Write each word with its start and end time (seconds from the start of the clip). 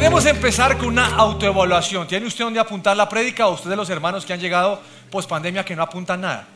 queremos 0.00 0.24
empezar 0.24 0.78
con 0.78 0.88
una 0.88 1.14
autoevaluación. 1.14 2.08
¿Tiene 2.08 2.26
usted 2.26 2.44
dónde 2.44 2.58
apuntar 2.58 2.96
la 2.96 3.06
prédica 3.06 3.48
o 3.48 3.52
usted 3.52 3.68
de 3.68 3.76
los 3.76 3.90
hermanos 3.90 4.24
que 4.24 4.32
han 4.32 4.40
llegado 4.40 4.80
post 5.10 5.28
pandemia 5.28 5.62
que 5.62 5.76
no 5.76 5.82
apuntan 5.82 6.22
nada? 6.22 6.48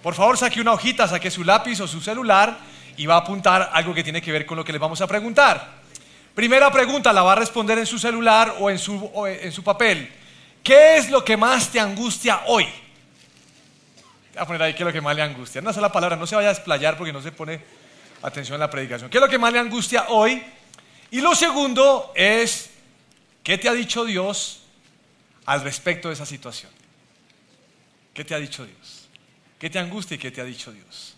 Por 0.00 0.14
favor, 0.14 0.38
saque 0.38 0.60
una 0.60 0.72
hojita, 0.72 1.08
saque 1.08 1.28
su 1.28 1.42
lápiz 1.42 1.80
o 1.80 1.88
su 1.88 2.00
celular 2.00 2.56
y 2.96 3.04
va 3.04 3.16
a 3.16 3.18
apuntar 3.18 3.70
algo 3.72 3.92
que 3.92 4.04
tiene 4.04 4.22
que 4.22 4.30
ver 4.30 4.46
con 4.46 4.56
lo 4.56 4.64
que 4.64 4.70
les 4.70 4.80
vamos 4.80 5.00
a 5.00 5.08
preguntar. 5.08 5.80
Primera 6.32 6.70
pregunta, 6.70 7.12
la 7.12 7.24
va 7.24 7.32
a 7.32 7.34
responder 7.34 7.78
en 7.78 7.86
su 7.86 7.98
celular 7.98 8.54
o 8.60 8.70
en 8.70 8.78
su, 8.78 9.10
en 9.26 9.50
su 9.50 9.64
papel. 9.64 10.08
¿Qué 10.62 10.98
es 10.98 11.10
lo 11.10 11.24
que 11.24 11.36
más 11.36 11.68
te 11.70 11.80
angustia 11.80 12.42
hoy? 12.46 12.62
Voy 14.34 14.40
a 14.40 14.46
poner 14.46 14.62
ahí 14.62 14.74
qué 14.74 14.84
es 14.84 14.86
lo 14.86 14.92
que 14.92 15.00
más 15.00 15.16
le 15.16 15.22
angustia. 15.22 15.60
Una 15.60 15.72
sola 15.72 15.90
palabra, 15.90 16.14
no 16.14 16.28
se 16.28 16.36
vaya 16.36 16.50
a 16.50 16.54
desplayar 16.54 16.96
porque 16.96 17.12
no 17.12 17.22
se 17.22 17.32
pone 17.32 17.60
atención 18.22 18.54
en 18.54 18.60
la 18.60 18.70
predicación. 18.70 19.10
¿Qué 19.10 19.18
es 19.18 19.20
lo 19.20 19.28
que 19.28 19.36
más 19.36 19.52
le 19.52 19.58
angustia 19.58 20.04
hoy? 20.10 20.40
Y 21.10 21.20
lo 21.20 21.34
segundo 21.34 22.12
es, 22.14 22.70
¿qué 23.42 23.58
te 23.58 23.68
ha 23.68 23.72
dicho 23.72 24.04
Dios 24.04 24.60
al 25.44 25.62
respecto 25.62 26.08
de 26.08 26.14
esa 26.14 26.26
situación? 26.26 26.70
¿Qué 28.14 28.24
te 28.24 28.34
ha 28.34 28.38
dicho 28.38 28.64
Dios? 28.64 29.08
¿Qué 29.58 29.68
te 29.68 29.78
angustia 29.78 30.14
y 30.14 30.18
qué 30.18 30.30
te 30.30 30.40
ha 30.40 30.44
dicho 30.44 30.72
Dios? 30.72 31.16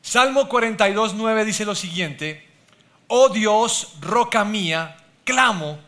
Salmo 0.00 0.48
42, 0.48 1.14
9 1.14 1.44
dice 1.44 1.64
lo 1.64 1.74
siguiente, 1.74 2.46
oh 3.08 3.30
Dios, 3.30 3.94
roca 4.00 4.44
mía, 4.44 4.96
clamo, 5.24 5.78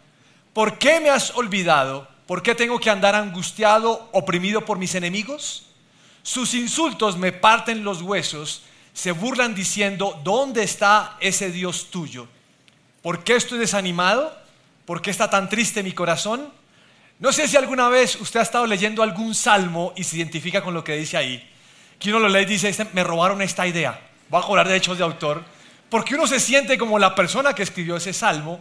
¿por 0.53 0.79
qué 0.79 1.01
me 1.01 1.11
has 1.11 1.37
olvidado? 1.37 2.09
¿Por 2.27 2.43
qué 2.43 2.55
tengo 2.55 2.81
que 2.81 2.91
andar 2.91 3.15
angustiado, 3.15 4.09
oprimido 4.13 4.65
por 4.65 4.79
mis 4.79 4.95
enemigos? 4.95 5.67
Sus 6.23 6.55
insultos 6.55 7.17
me 7.17 7.31
parten 7.31 7.85
los 7.85 8.03
huesos, 8.03 8.63
se 8.93 9.13
burlan 9.13 9.55
diciendo, 9.55 10.21
¿dónde 10.25 10.65
está 10.65 11.17
ese 11.21 11.53
Dios 11.53 11.91
tuyo? 11.91 12.27
¿Por 13.07 13.23
qué 13.23 13.37
estoy 13.37 13.61
desanimado? 13.61 14.37
¿Por 14.85 15.01
qué 15.01 15.13
está 15.13 15.31
tan 15.31 15.49
triste 15.49 15.85
mi 15.85 15.93
corazón? 15.93 16.53
No 17.21 17.31
sé 17.31 17.47
si 17.47 17.57
alguna 17.57 17.89
vez 17.89 18.21
usted 18.21 18.41
ha 18.41 18.43
estado 18.43 18.67
leyendo 18.67 19.01
algún 19.01 19.33
salmo 19.33 19.93
y 19.95 20.03
se 20.03 20.17
identifica 20.17 20.61
con 20.61 20.75
lo 20.75 20.83
que 20.83 20.97
dice 20.97 21.17
ahí. 21.17 21.49
Que 22.01 22.11
uno 22.11 22.19
lo 22.19 22.29
lee 22.29 22.41
y 22.41 22.47
dice, 22.47 22.69
este, 22.69 22.85
me 22.95 23.05
robaron 23.05 23.43
esta 23.43 23.65
idea. 23.65 24.01
Voy 24.29 24.43
a 24.43 24.45
cobrar 24.45 24.67
derechos 24.67 24.99
de 24.99 25.05
autor. 25.05 25.45
Porque 25.89 26.17
uno 26.17 26.27
se 26.27 26.41
siente 26.41 26.77
como 26.77 26.99
la 26.99 27.15
persona 27.15 27.55
que 27.55 27.63
escribió 27.63 27.95
ese 27.95 28.13
salmo. 28.13 28.59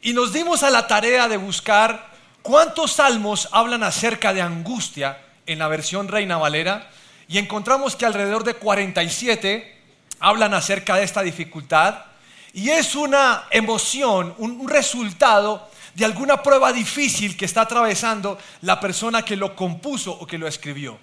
Y 0.00 0.12
nos 0.12 0.32
dimos 0.32 0.62
a 0.62 0.70
la 0.70 0.86
tarea 0.86 1.26
de 1.26 1.36
buscar 1.36 2.08
cuántos 2.42 2.92
salmos 2.92 3.48
hablan 3.50 3.82
acerca 3.82 4.32
de 4.32 4.42
angustia 4.42 5.18
en 5.44 5.58
la 5.58 5.66
versión 5.66 6.06
Reina 6.06 6.38
Valera. 6.38 6.88
Y 7.26 7.38
encontramos 7.38 7.96
que 7.96 8.06
alrededor 8.06 8.44
de 8.44 8.54
47 8.54 9.76
hablan 10.20 10.54
acerca 10.54 10.94
de 10.94 11.02
esta 11.02 11.22
dificultad. 11.22 12.11
Y 12.54 12.68
es 12.68 12.94
una 12.94 13.44
emoción, 13.50 14.34
un, 14.38 14.68
resultado 14.68 15.70
de 15.94 16.04
alguna 16.04 16.42
prueba 16.42 16.72
difícil 16.72 17.36
que 17.36 17.46
está 17.46 17.62
atravesando 17.62 18.38
la 18.62 18.78
persona 18.78 19.24
que 19.24 19.36
lo 19.36 19.56
compuso 19.56 20.12
o 20.12 20.26
que 20.26 20.38
lo 20.38 20.46
escribió. 20.46 20.98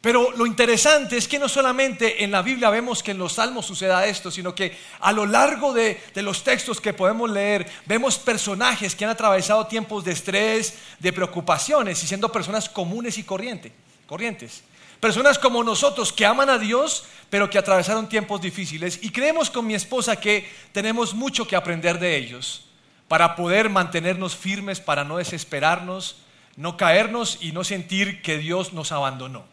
Pero 0.00 0.30
lo 0.30 0.46
interesante 0.46 1.16
es 1.16 1.28
que 1.28 1.38
no 1.38 1.48
solamente 1.48 2.24
en 2.24 2.30
la 2.30 2.40
Biblia 2.40 2.70
vemos 2.70 3.02
que 3.02 3.10
en 3.10 3.18
los 3.18 3.34
salmos 3.34 3.66
suceda 3.66 4.06
esto, 4.06 4.30
sino 4.30 4.54
que 4.54 4.78
a 5.00 5.12
lo 5.12 5.26
largo 5.26 5.74
de, 5.74 6.00
de, 6.14 6.22
los 6.22 6.42
textos 6.42 6.80
que 6.80 6.94
podemos 6.94 7.28
leer, 7.28 7.70
vemos 7.84 8.16
personajes 8.16 8.94
que 8.94 9.04
han 9.04 9.10
atravesado 9.10 9.66
tiempos 9.66 10.04
de 10.04 10.12
estrés, 10.12 10.74
de 10.98 11.12
preocupaciones, 11.12 12.02
y 12.02 12.06
siendo 12.06 12.32
personas 12.32 12.68
comunes 12.68 13.18
y 13.18 13.24
corriente, 13.24 13.72
corrientes. 14.06 14.62
Personas 15.00 15.38
como 15.38 15.64
nosotros 15.64 16.12
que 16.12 16.26
aman 16.26 16.50
a 16.50 16.58
Dios, 16.58 17.04
pero 17.30 17.48
que 17.48 17.58
atravesaron 17.58 18.08
tiempos 18.08 18.42
difíciles. 18.42 18.98
Y 19.02 19.10
creemos 19.10 19.50
con 19.50 19.66
mi 19.66 19.74
esposa 19.74 20.16
que 20.16 20.46
tenemos 20.72 21.14
mucho 21.14 21.46
que 21.46 21.56
aprender 21.56 21.98
de 21.98 22.16
ellos 22.16 22.66
para 23.08 23.34
poder 23.34 23.70
mantenernos 23.70 24.36
firmes, 24.36 24.78
para 24.78 25.04
no 25.04 25.16
desesperarnos, 25.16 26.16
no 26.56 26.76
caernos 26.76 27.38
y 27.40 27.52
no 27.52 27.64
sentir 27.64 28.20
que 28.20 28.36
Dios 28.36 28.74
nos 28.74 28.92
abandonó. 28.92 29.44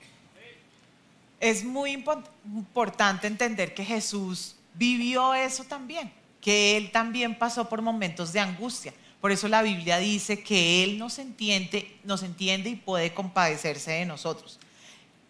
Es 1.39 1.63
muy 1.63 2.03
importante 2.45 3.27
entender 3.27 3.73
que 3.73 3.85
Jesús 3.85 4.55
vivió 4.73 5.33
eso 5.33 5.63
también, 5.63 6.11
que 6.41 6.75
Él 6.75 6.91
también 6.91 7.37
pasó 7.37 7.69
por 7.69 7.81
momentos 7.81 8.33
de 8.33 8.41
angustia. 8.41 8.93
Por 9.21 9.31
eso 9.31 9.47
la 9.47 9.61
Biblia 9.61 9.97
dice 9.97 10.43
que 10.43 10.83
Él 10.83 10.99
nos 10.99 11.19
entiende, 11.19 11.97
nos 12.03 12.23
entiende 12.23 12.69
y 12.69 12.75
puede 12.75 13.13
compadecerse 13.13 13.91
de 13.91 14.05
nosotros. 14.05 14.59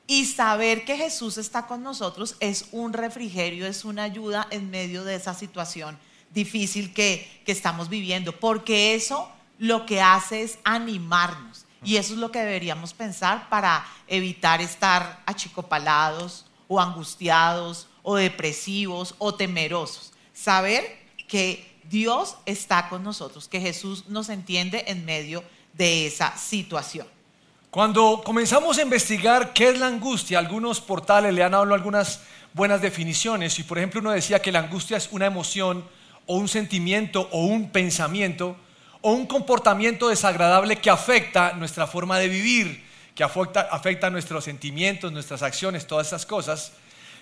Y 0.09 0.25
saber 0.25 0.85
que 0.85 0.95
Jesús 0.95 1.38
está 1.38 1.68
con 1.68 1.84
nosotros 1.84 2.38
es 2.40 2.69
un 2.72 2.94
refrigerio, 2.94 3.68
es 3.68 3.84
una 3.84 4.03
ayuda 4.03 4.47
en 4.51 4.69
medio 4.69 5.03
de 5.03 5.16
esa 5.16 5.34
situación 5.34 6.00
difícil 6.34 6.94
que, 6.94 7.41
estamos 7.45 7.90
viviendo, 7.90 8.31
porque 8.31 8.95
eso 8.95 9.29
lo 9.57 9.85
que 9.85 10.01
hace 10.01 10.44
es 10.44 10.59
animarnos. 10.63 11.66
Y 11.84 11.97
eso 11.97 12.13
es 12.13 12.19
lo 12.19 12.31
que 12.31 12.40
deberíamos 12.40 12.94
pensar 12.94 13.50
para 13.50 13.85
evitar 14.07 14.62
estar 14.62 15.22
achicopalados 15.25 16.45
o 16.68 16.79
angustiados 16.81 17.88
o 18.03 18.16
depresivos 18.16 19.16
o 19.19 19.35
temerosos. 19.35 20.13
Saber 20.34 20.84
que 21.28 21.79
Dios 21.89 22.38
está 22.45 22.89
con 22.89 23.03
nosotros, 23.03 23.47
que 23.47 23.62
Jesús 23.62 24.07
nos 24.07 24.29
entiende 24.29 24.85
en 24.88 25.06
medio 25.06 25.44
de 25.74 26.07
esa 26.07 26.35
situación. 26.38 27.07
Cuando 27.77 28.23
comenzamos 28.25 28.79
a 28.79 28.81
investigar 28.81 29.53
qué 29.53 29.69
es 29.69 29.77
la 29.77 29.85
angustia, 29.85 30.39
algunos 30.39 30.81
portales 30.81 31.31
le 31.31 31.43
han 31.43 31.53
hablado 31.53 31.75
algunas 31.75 32.21
buenas 32.51 32.81
definiciones 32.81 33.59
y 33.59 33.63
por 33.63 33.77
ejemplo 33.77 33.99
uno 33.99 34.09
decía 34.09 34.41
que 34.41 34.51
la 34.51 34.61
angustia 34.61 34.97
es 34.97 35.09
una 35.11 35.27
emoción 35.27 35.85
o 36.25 36.38
un 36.38 36.47
sentimiento 36.47 37.29
o 37.31 37.45
un 37.45 37.69
pensamiento 37.69 38.55
o 39.01 39.11
un 39.11 39.27
comportamiento 39.27 40.09
desagradable 40.09 40.77
que 40.77 40.89
afecta 40.89 41.53
nuestra 41.53 41.85
forma 41.85 42.17
de 42.17 42.29
vivir, 42.29 42.83
que 43.13 43.23
afecta, 43.23 43.67
afecta 43.69 44.09
nuestros 44.09 44.44
sentimientos, 44.44 45.11
nuestras 45.11 45.44
acciones, 45.44 45.85
todas 45.85 46.07
esas 46.07 46.25
cosas. 46.25 46.71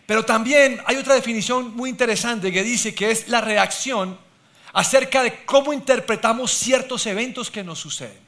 Pero 0.05 0.23
también 0.23 0.81
hay 0.85 0.95
otra 0.95 1.15
definición 1.15 1.75
muy 1.75 1.89
interesante 1.89 2.49
que 2.53 2.63
dice 2.63 2.95
que 2.95 3.11
es 3.11 3.27
la 3.27 3.41
reacción 3.41 4.17
acerca 4.71 5.21
de 5.21 5.43
cómo 5.43 5.73
interpretamos 5.73 6.53
ciertos 6.53 7.05
eventos 7.07 7.51
que 7.51 7.61
nos 7.61 7.79
suceden. 7.79 8.24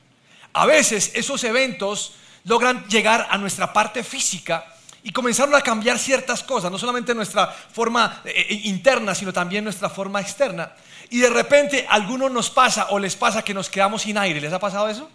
A 0.57 0.65
veces 0.65 1.11
esos 1.13 1.43
eventos 1.43 2.13
logran 2.45 2.83
llegar 2.87 3.27
a 3.29 3.37
nuestra 3.37 3.71
parte 3.71 4.03
física 4.03 4.65
y 5.03 5.11
comenzaron 5.11 5.53
a 5.53 5.61
cambiar 5.61 5.99
ciertas 5.99 6.41
cosas, 6.41 6.71
no 6.71 6.79
solamente 6.79 7.13
nuestra 7.13 7.45
forma 7.45 8.23
eh, 8.25 8.47
eh, 8.49 8.61
interna, 8.63 9.13
sino 9.13 9.31
también 9.31 9.63
nuestra 9.63 9.87
forma 9.87 10.19
externa. 10.19 10.71
Y 11.11 11.19
de 11.19 11.29
repente 11.29 11.85
a 11.87 11.93
algunos 11.93 12.31
nos 12.31 12.49
pasa 12.49 12.87
o 12.89 12.97
les 12.97 13.15
pasa 13.15 13.43
que 13.43 13.53
nos 13.53 13.69
quedamos 13.69 14.01
sin 14.01 14.17
aire. 14.17 14.41
¿Les 14.41 14.51
ha 14.51 14.57
pasado 14.57 14.89
eso? 14.89 15.07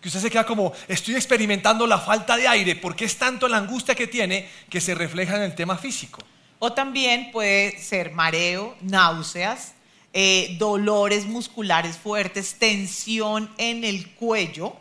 Que 0.00 0.08
usted 0.08 0.20
se 0.20 0.30
queda 0.30 0.46
como, 0.46 0.72
estoy 0.88 1.16
experimentando 1.16 1.86
la 1.86 1.98
falta 1.98 2.38
de 2.38 2.48
aire, 2.48 2.74
porque 2.74 3.04
es 3.04 3.18
tanto 3.18 3.46
la 3.46 3.58
angustia 3.58 3.94
que 3.94 4.06
tiene 4.06 4.48
que 4.70 4.80
se 4.80 4.94
refleja 4.94 5.36
en 5.36 5.42
el 5.42 5.54
tema 5.54 5.76
físico. 5.76 6.22
O 6.60 6.72
también 6.72 7.30
puede 7.30 7.78
ser 7.78 8.12
mareo, 8.12 8.74
náuseas, 8.80 9.74
eh, 10.20 10.56
dolores 10.58 11.26
musculares 11.26 11.96
fuertes, 11.96 12.56
tensión 12.58 13.48
en 13.56 13.84
el 13.84 14.10
cuello, 14.14 14.74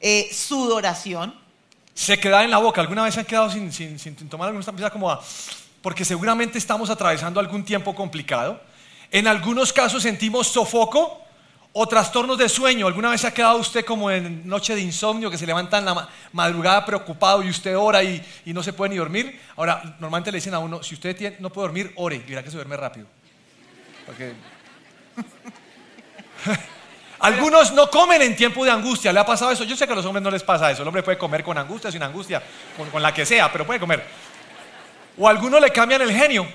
eh, 0.00 0.28
sudoración. 0.32 1.32
Se 1.94 2.18
queda 2.18 2.42
en 2.42 2.50
la 2.50 2.58
boca. 2.58 2.80
¿Alguna 2.80 3.04
vez 3.04 3.14
se 3.14 3.20
han 3.20 3.26
quedado 3.26 3.48
sin, 3.48 3.72
sin, 3.72 3.96
sin 3.96 4.16
tomar 4.28 4.48
alguna 4.48 4.66
empieza 4.68 4.90
como 4.90 5.08
a, 5.08 5.22
porque 5.80 6.04
seguramente 6.04 6.58
estamos 6.58 6.90
atravesando 6.90 7.38
algún 7.38 7.64
tiempo 7.64 7.94
complicado. 7.94 8.60
En 9.12 9.28
algunos 9.28 9.72
casos 9.72 10.02
sentimos 10.02 10.48
sofoco 10.48 11.22
o 11.72 11.86
trastornos 11.86 12.36
de 12.36 12.48
sueño. 12.48 12.88
¿Alguna 12.88 13.10
vez 13.10 13.20
se 13.20 13.28
ha 13.28 13.34
quedado 13.34 13.58
usted 13.58 13.84
como 13.84 14.10
en 14.10 14.48
noche 14.48 14.74
de 14.74 14.80
insomnio 14.80 15.30
que 15.30 15.38
se 15.38 15.46
levanta 15.46 15.78
en 15.78 15.84
la 15.84 16.08
madrugada 16.32 16.84
preocupado 16.84 17.40
y 17.44 17.50
usted 17.50 17.78
ora 17.78 18.02
y, 18.02 18.20
y 18.44 18.52
no 18.52 18.64
se 18.64 18.72
puede 18.72 18.90
ni 18.90 18.96
dormir? 18.96 19.40
Ahora, 19.54 19.80
normalmente 20.00 20.32
le 20.32 20.38
dicen 20.38 20.54
a 20.54 20.58
uno, 20.58 20.82
si 20.82 20.94
usted 20.94 21.38
no 21.38 21.50
puede 21.50 21.68
dormir, 21.68 21.92
ore, 21.94 22.16
y 22.16 22.30
verá 22.30 22.42
que 22.42 22.50
se 22.50 22.56
duerme 22.56 22.76
rápido. 22.76 23.06
Algunos 27.20 27.72
no 27.72 27.90
comen 27.90 28.22
en 28.22 28.36
tiempo 28.36 28.64
de 28.64 28.70
angustia. 28.70 29.12
¿Le 29.12 29.20
ha 29.20 29.26
pasado 29.26 29.50
eso? 29.50 29.64
Yo 29.64 29.76
sé 29.76 29.86
que 29.86 29.92
a 29.92 29.96
los 29.96 30.04
hombres 30.04 30.22
no 30.22 30.30
les 30.30 30.42
pasa 30.42 30.70
eso. 30.70 30.82
El 30.82 30.88
hombre 30.88 31.02
puede 31.02 31.18
comer 31.18 31.42
con 31.42 31.56
angustia, 31.56 31.90
sin 31.90 32.02
angustia, 32.02 32.42
con, 32.92 33.02
la 33.02 33.12
que 33.12 33.24
sea, 33.24 33.50
pero 33.50 33.66
puede 33.66 33.80
comer. 33.80 34.04
O 35.18 35.26
a 35.26 35.30
algunos 35.30 35.60
le 35.60 35.70
cambian 35.70 36.02
el 36.02 36.12
genio. 36.12 36.46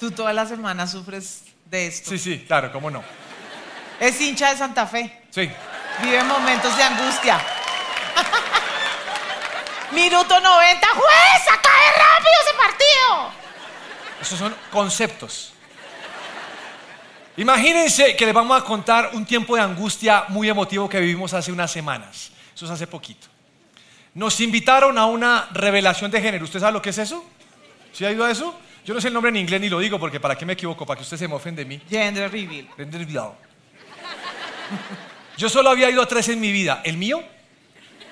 Tú 0.00 0.10
toda 0.10 0.32
la 0.32 0.46
semana 0.46 0.86
sufres 0.86 1.44
de 1.66 1.88
esto. 1.88 2.10
Sí, 2.10 2.18
sí, 2.18 2.44
claro, 2.46 2.72
cómo 2.72 2.90
no. 2.90 3.04
Es 4.00 4.20
hincha 4.20 4.50
de 4.50 4.56
Santa 4.56 4.86
Fe. 4.86 5.24
Sí. 5.30 5.50
Vive 6.02 6.22
momentos 6.22 6.76
de 6.76 6.82
angustia. 6.82 7.38
Minuto 9.90 10.40
90, 10.40 10.86
juez, 10.86 11.42
cae 11.62 11.92
rápido 11.92 12.32
ese 12.44 12.54
partido. 12.56 13.47
Esos 14.20 14.38
son 14.38 14.54
conceptos. 14.70 15.52
Imagínense 17.36 18.16
que 18.16 18.26
les 18.26 18.34
vamos 18.34 18.60
a 18.60 18.64
contar 18.64 19.10
un 19.12 19.24
tiempo 19.24 19.54
de 19.54 19.62
angustia 19.62 20.24
muy 20.28 20.48
emotivo 20.48 20.88
que 20.88 20.98
vivimos 20.98 21.32
hace 21.34 21.52
unas 21.52 21.70
semanas. 21.70 22.32
Eso 22.54 22.64
es 22.64 22.70
hace 22.72 22.88
poquito. 22.88 23.28
Nos 24.14 24.40
invitaron 24.40 24.98
a 24.98 25.06
una 25.06 25.48
revelación 25.52 26.10
de 26.10 26.20
género. 26.20 26.44
¿Usted 26.44 26.58
sabe 26.58 26.72
lo 26.72 26.82
que 26.82 26.90
es 26.90 26.98
eso? 26.98 27.24
¿Sí 27.92 28.04
ha 28.04 28.10
ido 28.10 28.24
a 28.24 28.30
eso? 28.32 28.58
Yo 28.84 28.92
no 28.92 29.00
sé 29.00 29.08
el 29.08 29.14
nombre 29.14 29.28
en 29.28 29.36
inglés 29.36 29.60
ni 29.60 29.68
lo 29.68 29.78
digo 29.78 30.00
porque 30.00 30.18
para 30.18 30.36
qué 30.36 30.44
me 30.44 30.54
equivoco, 30.54 30.84
para 30.84 30.98
que 30.98 31.04
usted 31.04 31.16
se 31.16 31.28
me 31.28 31.34
ofende 31.34 31.62
de 31.62 31.68
mí. 31.68 31.80
Gender 31.88 32.28
reveal. 32.28 32.68
Gender 32.76 33.00
reveal. 33.00 33.32
Yo 35.36 35.48
solo 35.48 35.70
había 35.70 35.88
ido 35.88 36.02
a 36.02 36.06
tres 36.06 36.28
en 36.30 36.40
mi 36.40 36.50
vida. 36.50 36.80
El 36.84 36.96
mío, 36.96 37.22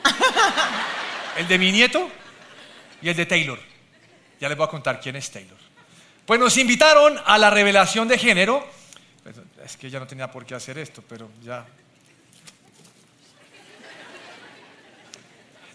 el 1.36 1.48
de 1.48 1.58
mi 1.58 1.72
nieto 1.72 2.08
y 3.02 3.08
el 3.08 3.16
de 3.16 3.26
Taylor. 3.26 3.58
Ya 4.40 4.48
les 4.48 4.56
voy 4.56 4.66
a 4.66 4.70
contar 4.70 5.00
quién 5.00 5.16
es 5.16 5.28
Taylor. 5.30 5.65
Pues 6.26 6.40
nos 6.40 6.56
invitaron 6.56 7.20
a 7.24 7.38
la 7.38 7.50
revelación 7.50 8.08
de 8.08 8.18
género. 8.18 8.66
Pues, 9.22 9.36
es 9.64 9.76
que 9.76 9.88
ya 9.88 10.00
no 10.00 10.06
tenía 10.06 10.30
por 10.30 10.44
qué 10.44 10.56
hacer 10.56 10.76
esto, 10.76 11.02
pero 11.08 11.30
ya. 11.42 11.64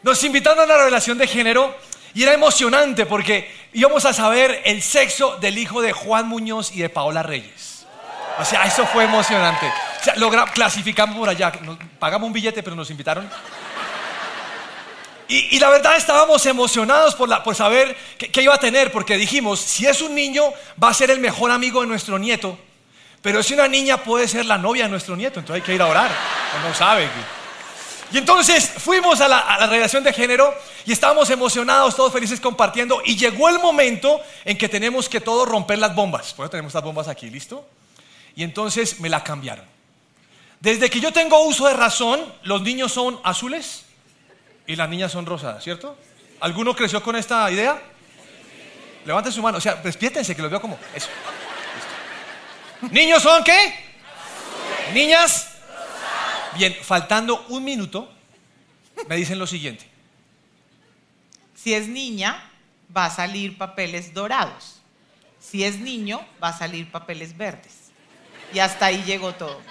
Nos 0.03 0.23
invitaron 0.23 0.59
a 0.59 0.65
la 0.65 0.77
revelación 0.77 1.17
de 1.17 1.27
género 1.27 1.75
y 2.13 2.23
era 2.23 2.33
emocionante 2.33 3.05
porque 3.05 3.49
íbamos 3.71 4.03
a 4.05 4.13
saber 4.13 4.61
el 4.65 4.81
sexo 4.81 5.37
del 5.37 5.57
hijo 5.57 5.81
de 5.81 5.93
Juan 5.93 6.27
Muñoz 6.27 6.71
y 6.73 6.79
de 6.79 6.89
Paola 6.89 7.23
Reyes. 7.23 7.85
O 8.39 8.43
sea, 8.43 8.65
eso 8.65 8.85
fue 8.87 9.05
emocionante. 9.05 9.67
O 9.67 10.03
sea, 10.03 10.45
clasificamos 10.53 11.15
por 11.15 11.29
allá, 11.29 11.51
pagamos 11.99 12.27
un 12.27 12.33
billete, 12.33 12.63
pero 12.63 12.75
nos 12.75 12.89
invitaron. 12.89 13.29
Y, 15.33 15.59
la 15.59 15.69
verdad 15.69 15.95
estábamos 15.95 16.45
emocionados 16.45 17.15
por, 17.15 17.55
saber 17.55 17.95
qué, 18.17 18.41
iba 18.41 18.53
a 18.53 18.59
tener, 18.59 18.91
porque 18.91 19.15
dijimos, 19.15 19.61
si 19.61 19.85
es 19.85 20.01
un 20.01 20.13
niño, 20.13 20.43
va 20.83 20.89
a 20.89 20.93
ser 20.93 21.09
el 21.09 21.21
mejor 21.21 21.51
amigo 21.51 21.79
de 21.79 21.87
nuestro 21.87 22.19
nieto, 22.19 22.59
pero 23.21 23.41
si 23.41 23.53
una 23.53 23.69
niña 23.69 24.03
puede 24.03 24.27
ser 24.27 24.45
la 24.45 24.57
novia 24.57 24.83
de 24.83 24.89
nuestro 24.89 25.15
nieto, 25.15 25.39
entonces 25.39 25.61
hay 25.61 25.65
que 25.65 25.73
ir 25.73 25.81
a 25.81 25.87
orar, 25.87 26.11
no 26.67 26.75
sabe. 26.75 27.09
Y 28.11 28.17
entonces 28.17 28.73
fuimos 28.77 29.21
a 29.21 29.29
la, 29.29 29.39
a 29.39 29.67
relación 29.67 30.03
de 30.03 30.11
género 30.11 30.53
y 30.85 30.91
estábamos 30.91 31.29
emocionados, 31.29 31.95
todos 31.95 32.11
felices 32.11 32.41
compartiendo, 32.41 33.01
y 33.05 33.15
llegó 33.15 33.47
el 33.47 33.59
momento 33.59 34.19
en 34.43 34.57
que 34.57 34.67
tenemos 34.67 35.07
que 35.07 35.21
todos 35.21 35.47
romper 35.47 35.79
las 35.79 35.95
bombas. 35.95 36.33
Por 36.33 36.43
eso 36.43 36.51
tenemos 36.51 36.71
estas 36.71 36.83
bombas 36.83 37.07
aquí, 37.07 37.29
¿listo? 37.29 37.65
Y 38.35 38.43
entonces 38.43 38.99
me 38.99 39.07
la 39.07 39.23
cambiaron. 39.23 39.63
Desde 40.59 40.89
que 40.89 40.99
yo 40.99 41.13
tengo 41.13 41.39
uso 41.45 41.69
de 41.69 41.73
razón, 41.73 42.21
los 42.43 42.61
niños 42.63 42.91
son 42.91 43.17
azules 43.23 43.85
y 44.67 44.75
las 44.75 44.89
niñas 44.89 45.11
son 45.11 45.25
rosadas, 45.25 45.63
¿cierto? 45.63 45.97
¿Alguno 46.39 46.75
creció 46.75 47.01
con 47.03 47.15
esta 47.15 47.49
idea? 47.51 47.81
Levanten 49.05 49.31
su 49.31 49.41
mano, 49.41 49.57
o 49.57 49.61
sea, 49.61 49.75
despiértense 49.75 50.35
que 50.35 50.41
los 50.41 50.51
veo 50.51 50.61
como 50.61 50.77
eso. 50.93 51.09
¿Niños 52.89 53.21
son 53.21 53.43
qué? 53.43 53.73
¿Niñas? 54.93 55.49
Bien, 56.55 56.75
faltando 56.81 57.45
un 57.49 57.63
minuto, 57.63 58.11
me 59.07 59.15
dicen 59.15 59.39
lo 59.39 59.47
siguiente. 59.47 59.85
Si 61.55 61.73
es 61.73 61.87
niña, 61.87 62.49
va 62.95 63.05
a 63.05 63.09
salir 63.09 63.57
papeles 63.57 64.13
dorados. 64.13 64.81
Si 65.39 65.63
es 65.63 65.79
niño, 65.79 66.25
va 66.43 66.49
a 66.49 66.57
salir 66.57 66.89
papeles 66.91 67.37
verdes. 67.37 67.91
Y 68.53 68.59
hasta 68.59 68.87
ahí 68.87 69.03
llegó 69.03 69.33
todo. 69.33 69.61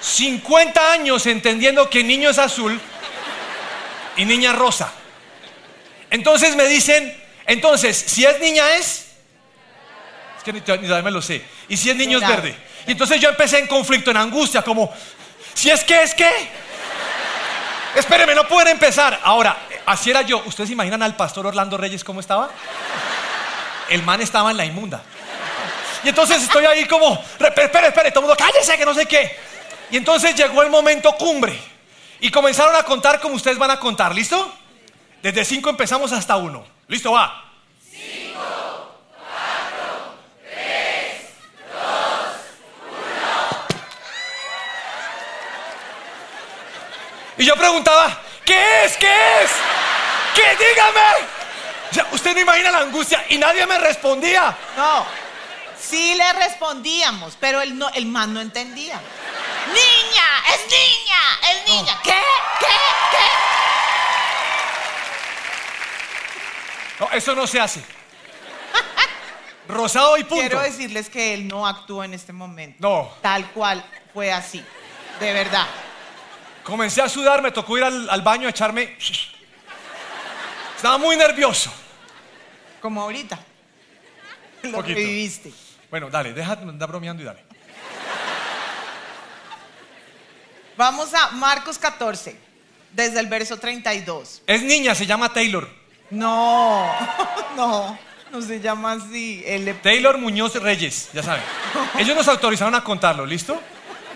50 0.00 0.92
años 0.92 1.26
entendiendo 1.26 1.90
que 1.90 2.02
niño 2.02 2.30
es 2.30 2.38
azul 2.38 2.80
y 4.16 4.24
niña 4.24 4.52
rosa. 4.52 4.92
Entonces 6.10 6.56
me 6.56 6.66
dicen, 6.66 7.16
entonces, 7.46 7.96
si 8.06 8.24
es 8.24 8.40
niña 8.40 8.76
es... 8.76 9.06
Es 10.38 10.44
que 10.44 10.52
ni, 10.52 10.60
ni 10.60 11.02
me 11.02 11.10
lo 11.10 11.20
sé. 11.20 11.44
Y 11.68 11.76
si 11.76 11.90
es 11.90 11.96
niño 11.96 12.18
es 12.18 12.26
verde. 12.26 12.56
Y 12.86 12.92
entonces 12.92 13.20
yo 13.20 13.28
empecé 13.28 13.58
en 13.58 13.66
conflicto, 13.66 14.10
en 14.10 14.16
angustia, 14.16 14.62
como, 14.62 14.92
si 15.54 15.70
es 15.70 15.84
que 15.84 16.02
es 16.02 16.14
que... 16.14 16.30
Espéreme, 17.94 18.34
no 18.34 18.46
pueden 18.46 18.68
empezar. 18.68 19.20
Ahora, 19.22 19.56
así 19.84 20.10
era 20.10 20.22
yo. 20.22 20.42
¿Ustedes 20.46 20.70
imaginan 20.70 21.02
al 21.02 21.16
pastor 21.16 21.46
Orlando 21.46 21.76
Reyes 21.76 22.04
cómo 22.04 22.20
estaba? 22.20 22.50
El 23.88 24.02
man 24.02 24.20
estaba 24.20 24.52
en 24.52 24.56
la 24.56 24.64
inmunda. 24.64 25.02
Y 26.02 26.08
entonces 26.08 26.42
estoy 26.42 26.64
ahí 26.64 26.86
como, 26.86 27.22
espere, 27.38 27.88
espere, 27.88 28.10
todo 28.10 28.20
el 28.20 28.28
mundo, 28.28 28.36
cállese, 28.36 28.78
que 28.78 28.86
no 28.86 28.94
sé 28.94 29.06
qué. 29.06 29.36
Y 29.90 29.96
entonces 29.96 30.34
llegó 30.34 30.62
el 30.62 30.70
momento 30.70 31.12
cumbre. 31.16 31.58
Y 32.20 32.30
comenzaron 32.30 32.76
a 32.76 32.82
contar 32.82 33.20
como 33.20 33.34
ustedes 33.34 33.58
van 33.58 33.70
a 33.70 33.80
contar. 33.80 34.14
¿Listo? 34.14 34.52
Desde 35.22 35.44
cinco 35.44 35.70
empezamos 35.70 36.12
hasta 36.12 36.36
uno. 36.36 36.64
¿Listo? 36.86 37.12
Va. 37.12 37.44
Y 47.40 47.44
yo 47.46 47.56
preguntaba, 47.56 48.20
¿qué 48.44 48.84
es? 48.84 48.98
¿Qué 48.98 49.42
es? 49.42 49.50
¿Qué? 50.34 50.42
Dígame. 50.62 52.04
usted 52.12 52.34
no 52.34 52.40
imagina 52.40 52.70
la 52.70 52.80
angustia 52.80 53.24
y 53.30 53.38
nadie 53.38 53.66
me 53.66 53.78
respondía. 53.78 54.54
No. 54.76 55.06
Sí 55.80 56.14
le 56.14 56.32
respondíamos, 56.34 57.38
pero 57.40 57.62
el, 57.62 57.78
no, 57.78 57.88
el 57.94 58.04
man 58.04 58.34
no 58.34 58.42
entendía. 58.42 59.00
¡Niña! 59.66 60.28
¡Es 60.54 60.60
niña! 60.70 61.20
¡Es 61.50 61.68
niña! 61.68 62.00
¿Qué? 62.02 62.20
¿Qué? 62.60 62.66
¿Qué? 63.10 63.26
No, 67.00 67.10
eso 67.12 67.34
no 67.34 67.46
se 67.46 67.60
hace. 67.60 67.82
Rosado 69.70 70.16
y 70.16 70.24
punto. 70.24 70.40
Quiero 70.40 70.60
decirles 70.60 71.08
que 71.08 71.34
él 71.34 71.46
no 71.46 71.66
actuó 71.66 72.02
en 72.04 72.14
este 72.14 72.32
momento. 72.32 72.76
No. 72.80 73.10
Tal 73.22 73.50
cual 73.52 73.84
fue 74.12 74.32
así. 74.32 74.64
De 75.20 75.32
verdad. 75.32 75.66
Comencé 76.64 77.00
a 77.02 77.08
sudar, 77.08 77.42
me 77.42 77.52
tocó 77.52 77.78
ir 77.78 77.84
al, 77.84 78.22
baño 78.22 78.46
a 78.46 78.50
echarme. 78.50 78.96
Estaba 80.76 80.98
muy 80.98 81.16
nervioso. 81.16 81.72
Como 82.80 83.00
ahorita. 83.02 83.38
Lo 84.64 84.82
que 84.82 84.94
viviste. 84.94 85.52
Bueno, 85.90 86.10
dale, 86.10 86.32
deja 86.32 86.56
de 86.56 86.68
andar 86.68 86.88
bromeando 86.88 87.22
y 87.22 87.26
dale. 87.26 87.44
Vamos 90.80 91.12
a 91.12 91.32
Marcos 91.32 91.76
14, 91.76 92.34
desde 92.92 93.20
el 93.20 93.26
verso 93.26 93.58
32. 93.58 94.40
Es 94.46 94.62
niña, 94.62 94.94
se 94.94 95.04
llama 95.04 95.30
Taylor. 95.30 95.68
No, 96.08 96.90
no, 97.54 97.98
no 98.32 98.40
se 98.40 98.60
llama 98.60 98.92
así. 98.92 99.44
Taylor 99.82 100.16
Muñoz 100.16 100.54
Reyes, 100.54 101.10
ya 101.12 101.22
saben. 101.22 101.42
Ellos 101.98 102.16
nos 102.16 102.26
autorizaron 102.28 102.74
a 102.74 102.82
contarlo, 102.82 103.26
¿listo? 103.26 103.60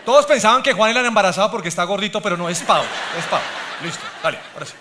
Todos 0.06 0.25
pensaban 0.25 0.62
que 0.62 0.72
Juan 0.72 0.93
era 0.93 1.06
embarazado 1.06 1.50
porque 1.50 1.69
está 1.69 1.84
gordito, 1.84 2.22
pero 2.22 2.38
no, 2.38 2.49
es 2.49 2.61
Pau, 2.61 2.82
es 3.19 3.26
Pau. 3.26 3.43
Listo, 3.82 4.02
dale, 4.22 4.38
ahora 4.55 4.64
sí. 4.64 4.72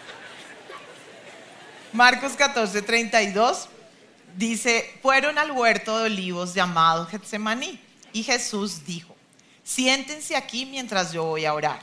Marcos 1.91 2.31
14, 2.37 2.81
32 2.81 3.67
dice, 4.37 4.89
fueron 5.01 5.37
al 5.37 5.51
huerto 5.51 5.99
de 5.99 6.05
olivos 6.05 6.53
llamado 6.53 7.05
Getsemaní 7.07 7.77
y 8.13 8.23
Jesús 8.23 8.85
dijo, 8.85 9.12
siéntense 9.63 10.35
aquí 10.35 10.65
mientras 10.65 11.13
yo 11.13 11.23
voy 11.25 11.45
a 11.45 11.53
orar. 11.53 11.79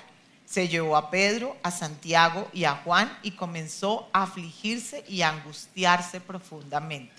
Se 0.46 0.68
llevó 0.68 0.96
a 0.96 1.10
Pedro, 1.10 1.56
a 1.62 1.70
Santiago 1.70 2.49
y 2.52 2.64
a 2.64 2.75
Juan 2.76 3.16
y 3.22 3.32
comenzó 3.32 4.08
a 4.12 4.25
afligirse 4.25 5.04
y 5.08 5.22
a 5.22 5.30
angustiarse 5.30 6.20
profundamente. 6.20 7.14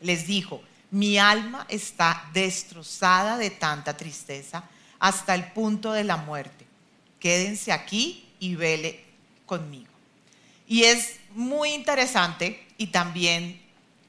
Les 0.00 0.26
dijo, 0.26 0.62
mi 0.90 1.18
alma 1.18 1.66
está 1.68 2.28
destrozada 2.32 3.38
de 3.38 3.50
tanta 3.50 3.96
tristeza 3.96 4.64
hasta 4.98 5.34
el 5.34 5.50
punto 5.52 5.92
de 5.92 6.04
la 6.04 6.16
muerte. 6.16 6.66
Quédense 7.18 7.72
aquí 7.72 8.28
y 8.38 8.54
vele 8.54 9.02
conmigo. 9.46 9.90
Y 10.68 10.84
es 10.84 11.16
muy 11.34 11.72
interesante 11.72 12.64
y 12.78 12.88
también 12.88 13.60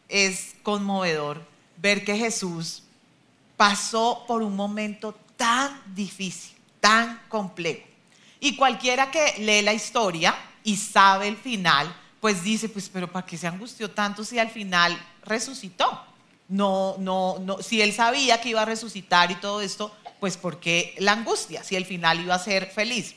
es 0.09 0.55
conmovedor 0.61 1.43
ver 1.77 2.05
que 2.05 2.17
Jesús 2.17 2.83
pasó 3.57 4.25
por 4.27 4.41
un 4.41 4.55
momento 4.55 5.15
tan 5.43 5.77
difícil, 5.93 6.55
tan 6.79 7.19
complejo. 7.27 7.81
Y 8.39 8.55
cualquiera 8.55 9.11
que 9.11 9.35
lee 9.39 9.61
la 9.61 9.73
historia 9.73 10.33
y 10.63 10.77
sabe 10.77 11.27
el 11.27 11.35
final, 11.35 11.93
pues 12.21 12.43
dice, 12.43 12.69
pues, 12.69 12.87
pero 12.87 13.11
¿para 13.11 13.25
qué 13.25 13.37
se 13.37 13.47
angustió 13.47 13.91
tanto 13.91 14.23
si 14.23 14.39
al 14.39 14.49
final 14.49 14.97
resucitó? 15.25 16.01
No, 16.47 16.95
no, 16.97 17.39
no, 17.39 17.61
si 17.61 17.81
él 17.81 17.91
sabía 17.91 18.39
que 18.39 18.49
iba 18.49 18.61
a 18.61 18.65
resucitar 18.65 19.31
y 19.31 19.35
todo 19.35 19.59
esto, 19.59 19.93
pues 20.21 20.37
¿por 20.37 20.61
qué 20.61 20.95
la 20.99 21.11
angustia? 21.11 21.61
Si 21.61 21.75
al 21.75 21.83
final 21.83 22.21
iba 22.21 22.35
a 22.35 22.39
ser 22.39 22.67
feliz. 22.67 23.13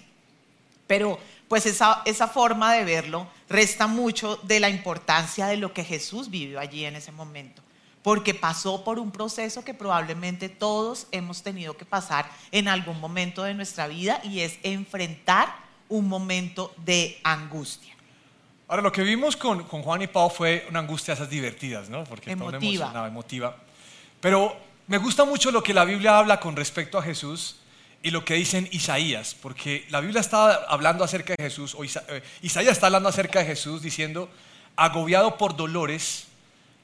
Pero 0.89 1.21
pues 1.47 1.65
esa, 1.65 2.03
esa 2.07 2.27
forma 2.27 2.73
de 2.73 2.85
verlo 2.85 3.29
resta 3.49 3.87
mucho 3.87 4.35
de 4.43 4.59
la 4.59 4.69
importancia 4.69 5.47
de 5.47 5.59
lo 5.59 5.73
que 5.73 5.85
Jesús 5.85 6.29
vivió 6.29 6.59
allí 6.59 6.87
en 6.87 6.97
ese 6.97 7.13
momento 7.13 7.63
porque 8.07 8.35
pasó 8.35 8.85
por 8.85 9.01
un 9.01 9.11
proceso 9.11 9.65
que 9.65 9.75
probablemente 9.75 10.49
todos 10.49 11.09
hemos 11.11 11.43
tenido 11.43 11.77
que 11.77 11.85
pasar 11.85 12.31
en 12.53 12.69
algún 12.69 13.01
momento 13.01 13.43
de 13.43 13.53
nuestra 13.53 13.89
vida 13.89 14.21
y 14.23 14.43
es 14.43 14.61
enfrentar 14.63 15.53
un 15.89 16.07
momento 16.07 16.73
de 16.77 17.19
angustia. 17.25 17.97
Ahora, 18.69 18.81
lo 18.83 18.93
que 18.93 19.03
vimos 19.03 19.37
con, 19.37 19.65
Juan 19.65 20.03
y 20.03 20.07
Pau 20.07 20.31
fue 20.31 20.65
una 20.71 20.79
angustia 20.79 21.15
esas 21.15 21.29
divertidas, 21.29 21.89
¿no? 21.89 22.05
Porque 22.05 22.31
emotiva. 22.31 23.09
emotiva. 23.09 23.57
Pero 24.21 24.57
me 24.87 24.99
gusta 24.99 25.25
mucho 25.25 25.51
lo 25.51 25.61
que 25.61 25.75
la 25.75 25.85
Biblia 25.85 26.17
habla 26.17 26.39
con 26.39 26.55
respecto 26.55 26.99
a 26.99 27.03
Jesús 27.03 27.57
y 28.05 28.13
lo 28.13 28.25
que 28.25 28.35
dice 28.35 28.59
en 28.59 28.69
Isaías, 28.71 29.35
porque 29.35 29.85
la 29.89 30.01
Biblia 30.01 30.21
está 30.21 30.55
hablando 30.69 31.03
acerca 31.03 31.35
de 31.37 31.43
Jesús, 31.43 31.75
o 31.75 31.83
eh, 31.83 32.23
Isaías 32.41 32.75
está 32.75 32.87
hablando 32.87 33.09
acerca 33.09 33.41
de 33.41 33.47
Jesús 33.47 33.83
diciendo, 33.83 34.31
agobiado 34.77 35.37
por 35.37 35.57
dolores, 35.57 36.29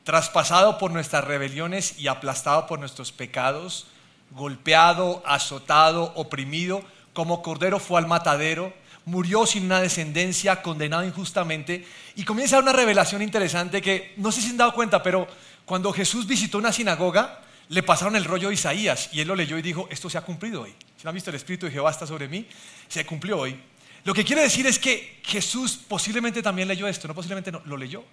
traspasado 0.04 0.78
por 0.78 0.90
nuestras 0.90 1.25
rebeliones 1.25 1.99
y 1.99 2.09
aplastado 2.09 2.66
por 2.66 2.78
nuestros 2.78 3.12
pecados, 3.12 3.87
golpeado, 4.30 5.23
azotado, 5.26 6.12
oprimido, 6.16 6.82
como 7.12 7.42
cordero 7.42 7.78
fue 7.78 8.00
al 8.00 8.06
matadero, 8.06 8.73
murió 9.04 9.47
sin 9.47 9.64
una 9.64 9.80
descendencia, 9.80 10.62
condenado 10.62 11.04
injustamente, 11.04 11.87
y 12.16 12.25
comienza 12.25 12.59
una 12.59 12.73
revelación 12.73 13.23
interesante 13.23 13.82
que 13.82 14.14
no 14.16 14.32
sé 14.32 14.40
si 14.40 14.50
han 14.50 14.56
dado 14.56 14.75
cuenta, 14.75 15.02
pero 15.02 15.26
cuando 15.64 15.92
Jesús 15.92 16.26
visitó 16.26 16.59
una 16.59 16.73
sinagoga, 16.73 17.40
le 17.68 17.82
pasaron 17.82 18.16
el 18.16 18.25
rollo 18.25 18.49
de 18.49 18.54
Isaías 18.54 19.09
y 19.12 19.21
él 19.21 19.28
lo 19.28 19.35
leyó 19.35 19.56
y 19.56 19.62
dijo, 19.62 19.88
esto 19.90 20.11
se 20.11 20.18
ha 20.18 20.23
cumplido 20.23 20.62
hoy. 20.62 20.75
Si 20.97 21.04
no 21.04 21.11
han 21.11 21.14
visto 21.14 21.30
el 21.30 21.37
Espíritu 21.37 21.66
de 21.66 21.73
Jehová 21.73 21.90
está 21.90 22.06
sobre 22.06 22.28
mí, 22.28 22.47
se 22.88 23.06
cumplió 23.06 23.38
hoy. 23.38 23.59
Lo 24.04 24.12
que 24.14 24.25
quiere 24.25 24.42
decir 24.42 24.66
es 24.66 24.78
que 24.78 25.21
Jesús 25.23 25.78
posiblemente 25.88 26.42
también 26.42 26.68
leyó 26.68 26.87
esto, 26.88 27.06
no 27.06 27.14
posiblemente 27.14 27.52
no, 27.52 27.62
lo 27.64 27.76
leyó. 27.76 28.04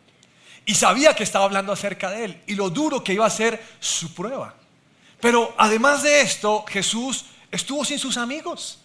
Y 0.66 0.76
sabía 0.76 1.16
que 1.16 1.24
estaba 1.24 1.46
hablando 1.46 1.72
acerca 1.72 2.12
de 2.12 2.26
él 2.26 2.42
y 2.46 2.56
lo 2.56 2.70
duro 2.70 3.04
que 3.04 3.14
iba 3.14 3.26
a 3.26 3.30
ser 3.30 3.64
su 3.80 4.14
prueba. 4.14 4.54
Pero 5.20 5.54
además 5.58 6.04
de 6.04 6.22
esto, 6.22 6.64
Jesús 6.68 7.26
estuvo 7.52 7.84
sin 7.84 8.00
sus 8.00 8.18
amigos. 8.18 8.80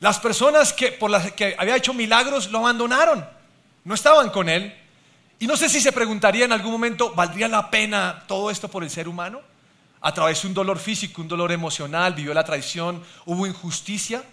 Las 0.00 0.18
personas 0.18 0.72
que, 0.72 0.92
por 0.92 1.10
las 1.10 1.32
que 1.32 1.54
había 1.56 1.76
hecho 1.76 1.94
milagros 1.94 2.50
lo 2.50 2.58
abandonaron, 2.58 3.24
no 3.84 3.94
estaban 3.94 4.30
con 4.30 4.48
él. 4.48 4.76
Y 5.38 5.46
no 5.46 5.56
sé 5.56 5.68
si 5.68 5.80
se 5.80 5.92
preguntaría 5.92 6.44
en 6.44 6.52
algún 6.52 6.72
momento, 6.72 7.14
¿valdría 7.14 7.48
la 7.48 7.70
pena 7.70 8.24
todo 8.26 8.50
esto 8.50 8.68
por 8.68 8.82
el 8.82 8.90
ser 8.90 9.08
humano? 9.08 9.40
A 10.00 10.12
través 10.12 10.42
de 10.42 10.48
un 10.48 10.54
dolor 10.54 10.78
físico, 10.78 11.22
un 11.22 11.28
dolor 11.28 11.52
emocional, 11.52 12.14
vivió 12.14 12.34
la 12.34 12.44
traición, 12.44 13.02
hubo 13.26 13.46
injusticia. 13.46 14.24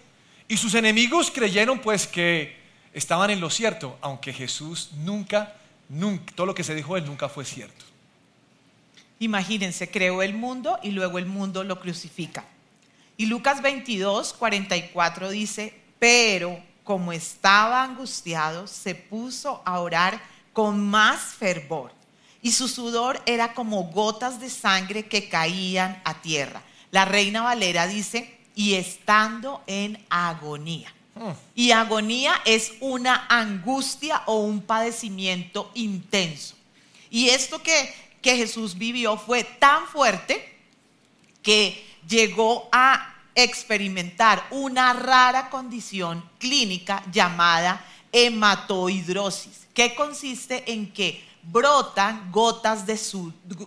Y 0.48 0.56
sus 0.56 0.74
enemigos 0.74 1.30
creyeron 1.30 1.78
pues 1.78 2.08
que 2.08 2.58
estaban 2.92 3.30
en 3.30 3.40
lo 3.40 3.50
cierto, 3.50 3.96
aunque 4.00 4.32
Jesús 4.32 4.90
nunca, 4.96 5.54
todo 6.34 6.46
lo 6.46 6.54
que 6.54 6.64
se 6.64 6.74
dijo 6.74 6.96
él 6.96 7.04
nunca 7.06 7.28
fue 7.28 7.44
cierto. 7.44 7.84
Imagínense, 9.18 9.90
creó 9.90 10.22
el 10.22 10.34
mundo 10.34 10.78
y 10.82 10.92
luego 10.92 11.18
el 11.18 11.26
mundo 11.26 11.62
lo 11.64 11.80
crucifica. 11.80 12.44
Y 13.16 13.26
Lucas 13.26 13.60
22, 13.60 14.32
44 14.32 15.30
dice, 15.30 15.74
pero 15.98 16.58
como 16.84 17.12
estaba 17.12 17.82
angustiado, 17.82 18.66
se 18.66 18.94
puso 18.94 19.62
a 19.66 19.80
orar 19.80 20.20
con 20.52 20.80
más 20.88 21.20
fervor. 21.20 21.92
Y 22.40 22.52
su 22.52 22.66
sudor 22.66 23.20
era 23.26 23.52
como 23.52 23.84
gotas 23.84 24.40
de 24.40 24.48
sangre 24.48 25.06
que 25.06 25.28
caían 25.28 26.00
a 26.04 26.22
tierra. 26.22 26.62
La 26.90 27.04
reina 27.04 27.42
Valera 27.42 27.86
dice, 27.86 28.38
y 28.54 28.74
estando 28.74 29.62
en 29.66 30.04
agonía. 30.08 30.92
Y 31.54 31.72
agonía 31.72 32.40
es 32.44 32.72
una 32.80 33.26
angustia 33.28 34.22
o 34.26 34.36
un 34.36 34.62
padecimiento 34.62 35.70
intenso. 35.74 36.54
Y 37.10 37.28
esto 37.28 37.62
que, 37.62 37.94
que 38.22 38.36
Jesús 38.36 38.78
vivió 38.78 39.16
fue 39.16 39.44
tan 39.44 39.86
fuerte 39.86 40.56
que 41.42 41.84
llegó 42.08 42.68
a 42.72 43.14
experimentar 43.34 44.46
una 44.50 44.92
rara 44.92 45.50
condición 45.50 46.28
clínica 46.38 47.02
llamada 47.12 47.84
hematohidrosis, 48.12 49.66
que 49.74 49.94
consiste 49.94 50.72
en 50.72 50.92
que 50.92 51.24
brotan 51.42 52.30
gotas 52.30 52.86
de, 52.86 52.98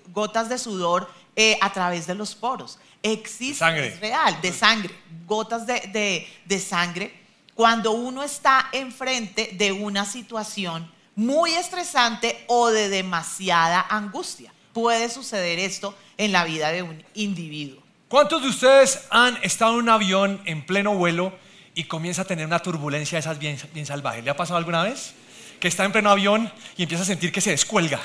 gotas 0.07 0.49
de 0.49 0.57
sudor 0.57 1.09
eh, 1.35 1.57
a 1.61 1.71
través 1.71 2.07
de 2.07 2.15
los 2.15 2.35
poros. 2.35 2.77
Existe, 3.01 3.87
es 3.87 3.99
real, 3.99 4.39
de 4.41 4.53
sangre, 4.53 4.93
gotas 5.25 5.65
de, 5.65 6.27
de 6.45 6.59
sangre, 6.59 7.22
cuando 7.55 7.91
uno 7.91 8.23
está 8.23 8.69
enfrente 8.71 9.51
de 9.53 9.71
una 9.71 10.05
situación 10.05 10.91
muy 11.15 11.51
estresante 11.53 12.43
o 12.47 12.69
de 12.69 12.89
demasiada 12.89 13.85
angustia. 13.89 14.51
Puede 14.73 15.09
suceder 15.09 15.59
esto 15.59 15.95
en 16.17 16.31
la 16.31 16.43
vida 16.45 16.71
de 16.71 16.81
un 16.81 17.03
individuo. 17.13 17.81
¿Cuántos 18.07 18.41
de 18.41 18.49
ustedes 18.49 19.05
han 19.09 19.37
estado 19.43 19.73
en 19.73 19.79
un 19.79 19.89
avión 19.89 20.41
en 20.45 20.65
pleno 20.65 20.95
vuelo 20.95 21.33
y 21.75 21.85
comienza 21.85 22.23
a 22.23 22.25
tener 22.25 22.45
una 22.45 22.59
turbulencia 22.59 23.15
de 23.15 23.21
esas 23.21 23.39
bien, 23.39 23.59
bien 23.73 23.85
salvajes? 23.85 24.23
¿Le 24.23 24.29
ha 24.29 24.37
pasado 24.37 24.57
alguna 24.57 24.83
vez? 24.83 25.13
Que 25.59 25.67
está 25.67 25.85
en 25.85 25.91
pleno 25.91 26.09
avión 26.09 26.51
y 26.77 26.83
empieza 26.83 27.03
a 27.03 27.07
sentir 27.07 27.31
que 27.31 27.41
se 27.41 27.51
descuelga. 27.51 27.99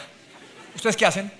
¿Ustedes 0.75 0.97
qué 0.97 1.07
hacen? 1.07 1.33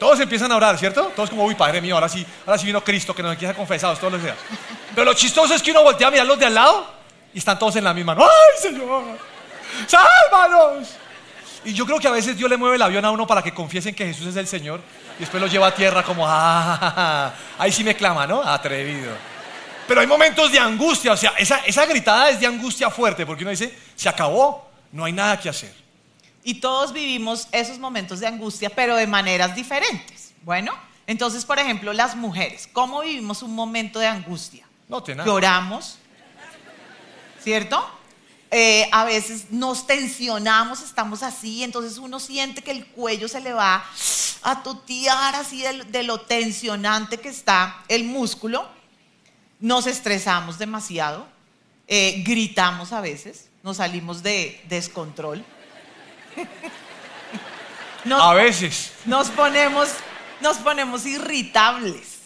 Todos 0.00 0.18
empiezan 0.18 0.50
a 0.50 0.56
orar, 0.56 0.78
¿cierto? 0.78 1.12
Todos 1.14 1.28
como, 1.28 1.44
uy, 1.44 1.54
Padre 1.54 1.82
mío, 1.82 1.94
ahora 1.94 2.08
sí, 2.08 2.26
ahora 2.46 2.56
sí 2.56 2.64
vino 2.64 2.82
Cristo 2.82 3.14
que 3.14 3.22
nos 3.22 3.32
empieza 3.32 3.52
confesados 3.52 3.98
todos 3.98 4.14
los 4.14 4.22
días. 4.22 4.34
Pero 4.94 5.04
lo 5.04 5.12
chistoso 5.12 5.54
es 5.54 5.62
que 5.62 5.72
uno 5.72 5.82
voltea 5.82 6.08
a 6.08 6.10
mirar 6.10 6.26
los 6.26 6.38
de 6.38 6.46
al 6.46 6.54
lado 6.54 6.86
y 7.34 7.38
están 7.38 7.58
todos 7.58 7.76
en 7.76 7.84
la 7.84 7.92
misma. 7.92 8.16
¡Ay, 8.18 8.62
Señor! 8.62 9.04
¡Sálvanos! 9.86 10.88
Y 11.66 11.74
yo 11.74 11.84
creo 11.84 11.98
que 11.98 12.08
a 12.08 12.12
veces 12.12 12.34
Dios 12.34 12.48
le 12.48 12.56
mueve 12.56 12.76
el 12.76 12.82
avión 12.82 13.04
a 13.04 13.10
uno 13.10 13.26
para 13.26 13.42
que 13.42 13.52
confiesen 13.52 13.94
que 13.94 14.06
Jesús 14.06 14.28
es 14.28 14.36
el 14.36 14.46
Señor 14.46 14.80
y 15.18 15.20
después 15.20 15.38
lo 15.38 15.46
lleva 15.46 15.66
a 15.66 15.74
tierra 15.74 16.02
como, 16.02 16.24
ah, 16.26 17.34
ahí 17.58 17.70
sí 17.70 17.84
me 17.84 17.94
clama, 17.94 18.26
¿no? 18.26 18.42
Atrevido. 18.42 19.12
Pero 19.86 20.00
hay 20.00 20.06
momentos 20.06 20.50
de 20.50 20.58
angustia, 20.58 21.12
o 21.12 21.16
sea, 21.18 21.34
esa, 21.36 21.58
esa 21.58 21.84
gritada 21.84 22.30
es 22.30 22.40
de 22.40 22.46
angustia 22.46 22.88
fuerte, 22.88 23.26
porque 23.26 23.44
uno 23.44 23.50
dice, 23.50 23.76
se 23.94 24.08
acabó, 24.08 24.70
no 24.92 25.04
hay 25.04 25.12
nada 25.12 25.38
que 25.38 25.50
hacer. 25.50 25.79
Y 26.42 26.54
todos 26.54 26.92
vivimos 26.92 27.48
esos 27.52 27.78
momentos 27.78 28.20
de 28.20 28.26
angustia, 28.26 28.70
pero 28.70 28.96
de 28.96 29.06
maneras 29.06 29.54
diferentes. 29.54 30.32
Bueno, 30.42 30.72
entonces, 31.06 31.44
por 31.44 31.58
ejemplo, 31.58 31.92
las 31.92 32.16
mujeres, 32.16 32.68
¿cómo 32.72 33.00
vivimos 33.00 33.42
un 33.42 33.54
momento 33.54 33.98
de 33.98 34.06
angustia? 34.06 34.66
No 34.88 35.02
te 35.02 35.14
Lloramos, 35.14 35.98
¿cierto? 37.42 37.84
Eh, 38.50 38.88
a 38.90 39.04
veces 39.04 39.50
nos 39.50 39.86
tensionamos, 39.86 40.82
estamos 40.82 41.22
así, 41.22 41.62
entonces 41.62 41.98
uno 41.98 42.18
siente 42.18 42.62
que 42.62 42.72
el 42.72 42.86
cuello 42.86 43.28
se 43.28 43.40
le 43.40 43.52
va 43.52 43.84
a 44.42 44.62
totear 44.62 45.36
así 45.36 45.62
de, 45.62 46.02
lo 46.02 46.22
tensionante 46.22 47.18
que 47.18 47.28
está 47.28 47.84
el 47.86 48.04
músculo. 48.04 48.68
Nos 49.60 49.86
estresamos 49.86 50.58
demasiado, 50.58 51.28
eh, 51.86 52.22
gritamos 52.26 52.92
a 52.92 53.00
veces, 53.00 53.50
nos 53.62 53.76
salimos 53.76 54.22
de 54.22 54.60
descontrol. 54.68 55.44
a 58.10 58.34
veces. 58.34 58.92
Nos 59.04 59.28
ponemos, 59.30 59.88
nos 60.40 60.58
ponemos 60.58 61.06
irritables. 61.06 62.18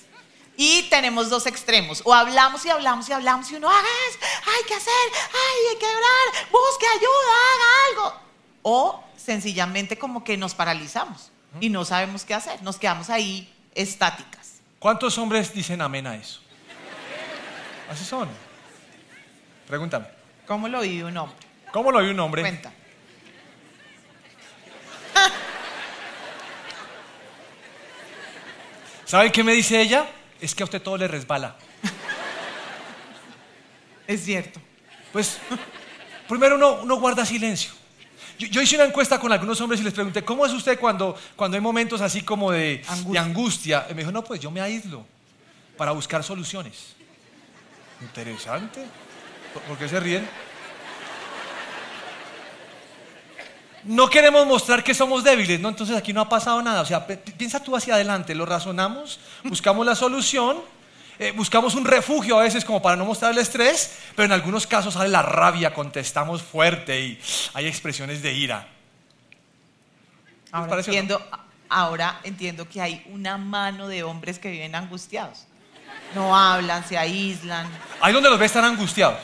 Y 0.57 0.85
tenemos 0.89 1.31
dos 1.31 1.47
extremos. 1.47 2.01
O 2.05 2.15
hablamos 2.15 2.65
y 2.65 2.71
hablamos 2.71 3.09
y 3.09 3.13
hablamos 3.13 3.51
y 3.51 3.57
uno, 3.57 3.69
haga 3.69 3.79
hay 3.79 4.65
que 4.69 4.75
hacer, 4.75 4.95
ay, 5.33 5.69
hay 5.71 5.79
que 5.79 5.87
orar, 5.87 6.49
busque 6.51 6.87
ayuda, 6.87 7.33
haga 7.55 7.65
algo. 7.89 8.21
O 8.63 9.05
sencillamente 9.17 9.99
como 9.99 10.23
que 10.23 10.37
nos 10.37 10.55
paralizamos 10.55 11.33
y 11.61 11.71
no 11.71 11.85
sabemos 11.85 12.25
qué 12.25 12.35
hacer. 12.35 12.63
Nos 12.63 12.79
quedamos 12.79 13.11
ahí 13.11 13.53
estáticas. 13.75 14.61
¿Cuántos 14.79 15.19
hombres 15.19 15.53
dicen 15.53 15.81
amén 15.81 16.07
a 16.07 16.15
eso? 16.15 16.41
Así 17.91 18.05
son. 18.05 18.29
Pregúntame. 19.67 20.07
¿Cómo 20.47 20.69
lo 20.69 20.81
vive 20.81 21.05
un 21.05 21.17
hombre? 21.17 21.37
¿Cómo 21.73 21.91
lo 21.91 21.99
vive 22.01 22.13
un 22.13 22.21
hombre? 22.21 22.43
Cuenta. 22.43 22.73
¿Saben 29.15 29.31
qué 29.31 29.45
me 29.45 29.53
dice 29.53 29.81
ella? 29.81 30.09
es 30.41 30.57
que 30.57 30.65
a 30.65 30.67
usted 30.67 30.83
todo 30.83 30.97
le 30.97 31.07
resbala. 31.07 31.55
Es 34.09 34.25
cierto. 34.25 34.61
Pues, 35.13 35.39
primero 36.29 36.57
uno, 36.83 36.97
guarda 36.97 37.25
silencio. 37.25 37.71
Yo, 38.41 38.61
hice 38.61 38.75
una 38.75 38.87
encuesta 38.87 39.21
con 39.21 39.31
algunos 39.31 39.61
hombres 39.61 39.81
y 39.81 39.85
les 39.85 39.93
pregunté, 39.93 40.25
¿cómo 40.25 40.45
es 40.45 40.53
usted 40.53 40.81
cuando, 40.81 41.17
cuando 41.37 41.55
hay 41.55 41.61
momentos 41.61 42.01
así 42.01 42.23
como 42.23 42.51
de 42.51 42.83
angustia. 42.89 43.13
de 43.13 43.19
angustia? 43.21 43.87
Y 43.89 43.95
me 43.95 44.01
dijo, 44.01 44.11
no, 44.11 44.25
pues 44.25 44.41
yo 44.41 44.51
me 44.51 44.61
aíslo 44.61 45.07
para 45.77 45.93
buscar 45.93 46.25
soluciones. 46.25 46.97
Interesante. 48.01 48.85
¿Por 49.69 49.79
qué 49.79 49.89
se 49.89 50.01
ríen? 50.01 50.29
No 53.85 54.09
queremos 54.09 54.47
mostrar 54.47 54.83
que 54.83 54.95
somos 54.95 55.25
débiles, 55.25 55.61
¿no? 55.61 55.69
Entonces 55.69 55.97
aquí 55.97 56.13
no 56.13 56.21
ha 56.21 56.29
pasado 56.29 56.63
nada. 56.63 56.81
O 56.81 56.87
sea, 56.87 57.07
piensa 57.07 57.63
tú 57.63 57.77
hacia 57.77 57.95
adelante, 57.95 58.35
lo 58.35 58.47
razonamos, 58.47 59.21
buscamos 59.45 59.85
la 59.85 59.95
solución, 59.95 60.59
eh, 61.19 61.33
buscamos 61.33 61.75
un 61.75 61.85
refugio 61.85 62.39
a 62.39 62.43
veces 62.43 62.65
como 62.65 62.83
para 62.83 62.97
no 62.97 63.05
mostrar 63.05 63.33
el 63.33 63.39
estrés, 63.39 63.99
pero 64.17 64.27
en 64.27 64.33
algunos 64.33 64.67
casos 64.67 64.95
sale 64.95 65.09
la 65.09 65.23
rabia, 65.23 65.73
contestamos 65.73 66.43
fuerte 66.43 67.01
y 67.01 67.21
hay 67.53 67.67
expresiones 67.67 68.23
de 68.23 68.33
ira. 68.33 68.69
Ahora 70.51 70.77
entiendo, 70.77 71.21
ahora 71.69 72.21
entiendo 72.23 72.69
que 72.69 72.81
hay 72.81 73.05
una 73.11 73.39
mano 73.39 73.89
de 73.89 74.03
hombres 74.03 74.39
que 74.39 74.51
viven 74.51 74.75
angustiados. 74.75 75.47
No 76.15 76.37
hablan, 76.37 76.87
se 76.87 76.97
aíslan. 76.97 77.69
Ahí 78.01 78.13
donde 78.13 78.31
los 78.31 78.39
ves 78.39 78.47
están 78.47 78.65
angustiados. 78.65 79.19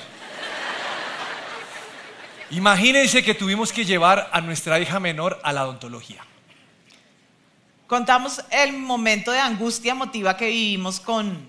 Imagínense 2.50 3.23
que 3.23 3.35
tuvimos 3.35 3.73
que 3.73 3.85
llevar 3.85 4.28
a 4.33 4.40
nuestra 4.40 4.80
hija 4.80 4.99
menor 4.99 5.38
a 5.45 5.52
la 5.52 5.64
odontología. 5.64 6.25
Contamos 7.87 8.42
el 8.50 8.73
momento 8.73 9.30
de 9.30 9.38
angustia 9.38 9.92
emotiva 9.92 10.37
que 10.37 10.49
vivimos 10.49 10.99
con, 10.99 11.49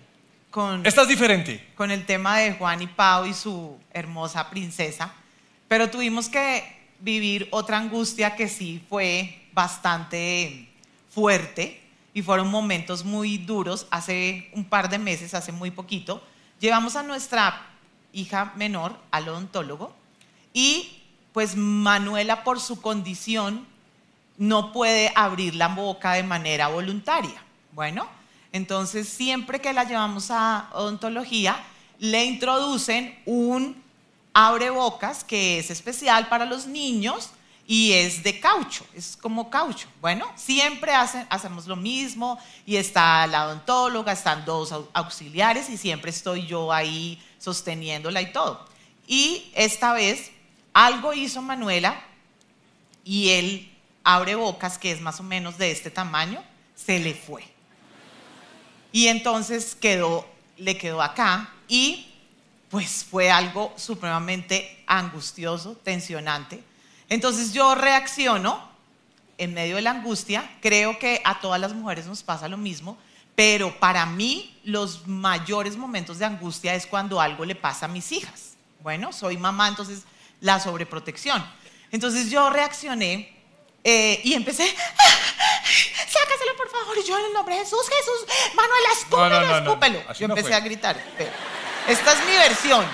con... 0.52 0.86
Esta 0.86 1.02
es 1.02 1.08
diferente. 1.08 1.72
Con 1.76 1.90
el 1.90 2.06
tema 2.06 2.38
de 2.38 2.54
Juan 2.54 2.84
y 2.84 2.88
Pau 2.88 3.26
y 3.26 3.34
su 3.34 3.80
hermosa 3.92 4.50
princesa. 4.52 5.12
Pero 5.68 5.90
tuvimos 5.90 6.30
que 6.30 6.92
vivir 7.00 7.48
otra 7.50 7.78
angustia 7.78 8.36
que 8.36 8.48
sí 8.48 8.84
fue 8.88 9.48
bastante 9.54 10.70
fuerte 11.10 11.82
y 12.14 12.22
fueron 12.22 12.48
momentos 12.50 13.04
muy 13.04 13.40
duros 13.40 13.88
hace 13.90 14.52
un 14.54 14.66
par 14.66 14.88
de 14.88 15.00
meses, 15.00 15.34
hace 15.34 15.52
muy 15.52 15.72
poquito. 15.72 16.24
Llevamos 16.60 16.96
a 16.96 17.02
nuestra 17.02 17.70
hija 18.14 18.54
menor 18.56 19.00
al 19.10 19.30
odontólogo 19.30 20.01
y 20.54 21.02
pues 21.34 21.56
Manuela 21.56 22.44
por 22.44 22.60
su 22.60 22.82
condición 22.82 23.66
no 24.38 24.72
puede 24.72 25.12
abrir 25.16 25.56
la 25.56 25.70
boca 25.70 26.14
de 26.14 26.24
manera 26.24 26.68
voluntaria. 26.68 27.44
Bueno, 27.74 28.08
entonces 28.52 29.08
siempre 29.08 29.62
que 29.62 29.72
la 29.74 29.84
llevamos 29.84 30.30
a 30.32 30.70
odontología, 30.74 31.64
le 32.00 32.26
introducen 32.26 33.18
un 33.26 33.82
abrebocas 34.34 35.24
que 35.24 35.60
es 35.60 35.70
especial 35.70 36.28
para 36.28 36.46
los 36.46 36.66
niños 36.66 37.32
y 37.68 37.94
es 37.94 38.24
de 38.24 38.40
caucho, 38.40 38.86
es 38.94 39.18
como 39.22 39.50
caucho. 39.50 39.88
Bueno, 40.02 40.26
siempre 40.36 40.94
hacemos 40.94 41.68
lo 41.68 41.76
mismo 41.76 42.38
y 42.66 42.76
está 42.76 43.26
la 43.28 43.46
odontóloga, 43.46 44.12
están 44.12 44.44
dos 44.44 44.74
auxiliares 44.94 45.70
y 45.70 45.78
siempre 45.78 46.12
estoy 46.12 46.46
yo 46.48 46.74
ahí 46.74 47.22
sosteniéndola 47.38 48.22
y 48.22 48.34
todo. 48.34 48.66
Y 49.08 49.52
esta 49.54 49.94
vez 49.94 50.32
algo 50.74 51.14
hizo 51.14 51.42
Manuela 51.42 52.02
y 53.04 53.30
el 53.30 53.72
abrebocas, 54.04 54.78
que 54.78 54.92
es 54.92 55.02
más 55.02 55.20
o 55.20 55.24
menos 55.24 55.58
de 55.58 55.72
este 55.72 55.92
tamaño, 55.92 56.44
se 56.76 57.00
le 57.00 57.14
fue. 57.14 57.44
Y 58.92 59.08
entonces 59.08 59.76
quedó, 59.76 60.28
le 60.58 60.78
quedó 60.78 61.02
acá 61.02 61.50
y 61.68 62.08
pues 62.70 63.06
fue 63.10 63.30
algo 63.30 63.74
supremamente 63.76 64.84
angustioso, 64.88 65.76
tensionante. 65.84 66.64
Entonces 67.10 67.54
yo 67.54 67.76
reacciono 67.76 68.70
en 69.38 69.54
medio 69.54 69.76
de 69.76 69.82
la 69.82 69.92
angustia, 69.92 70.50
creo 70.62 70.98
que 70.98 71.22
a 71.26 71.40
todas 71.42 71.60
las 71.60 71.74
mujeres 71.74 72.06
nos 72.06 72.24
pasa 72.24 72.48
lo 72.48 72.58
mismo, 72.58 72.98
pero 73.36 73.78
para 73.80 74.06
mí 74.06 74.58
los 74.64 75.08
mayores 75.08 75.76
momentos 75.76 76.20
de 76.20 76.26
angustia 76.26 76.76
es 76.76 76.86
cuando 76.86 77.20
algo 77.20 77.44
le 77.44 77.56
pasa 77.56 77.86
a 77.86 77.90
mis 77.90 78.12
hijas. 78.12 78.54
Bueno, 78.82 79.12
soy 79.12 79.38
mamá, 79.38 79.68
entonces 79.68 80.04
la 80.42 80.60
sobreprotección. 80.60 81.44
Entonces 81.92 82.30
yo 82.30 82.50
reaccioné 82.50 83.42
eh, 83.84 84.22
y 84.24 84.34
empecé, 84.34 84.66
sácaselo 84.66 86.56
por 86.58 86.70
favor, 86.70 86.98
y 86.98 87.08
yo 87.08 87.18
en 87.18 87.26
el 87.26 87.34
nombre 87.34 87.56
de 87.56 87.62
Jesús, 87.62 87.82
Jesús, 87.88 88.54
Manuel, 88.54 88.82
escúpelo, 88.92 89.58
escúpelo. 89.58 90.14
yo 90.14 90.26
empecé 90.26 90.54
a 90.54 90.60
gritar. 90.60 90.98
Esta 91.88 92.14
es 92.14 92.26
mi 92.26 92.34
versión. 92.34 92.86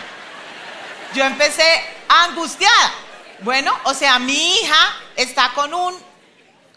Yo 1.14 1.24
empecé 1.24 1.84
angustiada. 2.08 2.94
Bueno, 3.42 3.74
o 3.84 3.94
sea, 3.94 4.18
mi 4.20 4.60
hija 4.60 4.96
está 5.16 5.52
con 5.54 5.74
un 5.74 5.96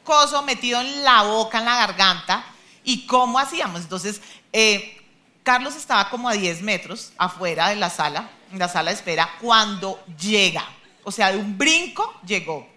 coso 0.03 0.43
metido 0.43 0.81
en 0.81 1.05
la 1.05 1.23
boca, 1.23 1.59
en 1.59 1.65
la 1.65 1.77
garganta. 1.77 2.45
¿Y 2.83 3.07
cómo 3.07 3.39
hacíamos? 3.39 3.83
Entonces, 3.83 4.21
eh, 4.53 5.00
Carlos 5.43 5.75
estaba 5.75 6.11
como 6.11 6.29
a 6.29 6.33
10 6.33 6.63
metros 6.63 7.13
afuera 7.17 7.69
de 7.69 7.77
la 7.77 7.91
sala, 7.91 8.31
en 8.53 8.59
la 8.59 8.69
sala 8.69 8.91
de 8.91 8.97
espera, 8.97 9.37
cuando 9.41 10.05
llega. 10.19 10.65
O 11.05 11.11
sea, 11.11 11.33
de 11.33 11.39
un 11.39 11.57
brinco 11.57 12.21
llegó. 12.25 12.69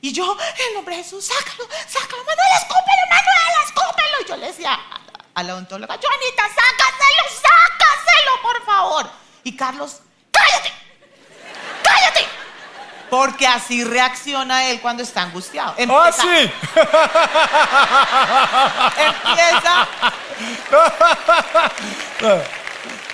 Y 0.00 0.12
yo, 0.12 0.36
en 0.68 0.74
nombre 0.74 0.96
de 0.96 1.02
Jesús, 1.02 1.24
sácalo, 1.24 1.68
sácalo, 1.86 2.24
Manuel, 2.24 2.48
escúpelo, 2.56 3.04
Manuel, 3.10 3.64
escúpelo. 3.64 4.20
Y 4.22 4.28
yo 4.28 4.36
le 4.36 4.46
decía 4.48 4.78
a 5.34 5.42
la 5.42 5.54
odontóloga, 5.54 5.98
Joanita, 6.00 6.42
sácaselo, 6.42 7.22
sácaselo, 7.42 8.42
por 8.42 8.64
favor. 8.64 9.10
Y 9.44 9.56
Carlos, 9.56 10.00
cállate, 10.30 10.72
cállate. 11.82 12.33
Porque 13.14 13.46
así 13.46 13.84
reacciona 13.84 14.70
él 14.70 14.80
cuando 14.80 15.04
está 15.04 15.22
angustiado. 15.22 15.76
¡Ah, 15.88 16.10
sí! 16.10 16.26
empieza. 19.06 19.88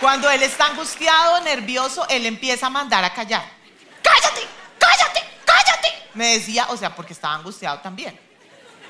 Cuando 0.00 0.30
él 0.30 0.42
está 0.42 0.68
angustiado, 0.68 1.42
nervioso, 1.42 2.06
él 2.08 2.24
empieza 2.24 2.68
a 2.68 2.70
mandar 2.70 3.04
a 3.04 3.12
callar. 3.12 3.44
¡Cállate! 4.02 4.48
¡Cállate! 4.78 5.22
Me 6.14 6.38
decía, 6.38 6.64
o 6.70 6.78
sea, 6.78 6.96
porque 6.96 7.12
estaba 7.12 7.34
angustiado 7.34 7.80
también. 7.80 8.18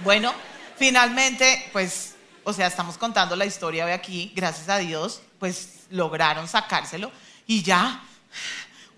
Bueno, 0.04 0.32
finalmente, 0.76 1.70
pues, 1.72 2.14
o 2.44 2.52
sea, 2.52 2.68
estamos 2.68 2.96
contando 2.96 3.34
la 3.34 3.46
historia 3.46 3.84
hoy 3.84 3.90
aquí, 3.90 4.32
gracias 4.36 4.68
a 4.68 4.78
Dios, 4.78 5.22
pues 5.40 5.86
lograron 5.90 6.46
sacárselo 6.46 7.10
y 7.48 7.64
ya 7.64 8.00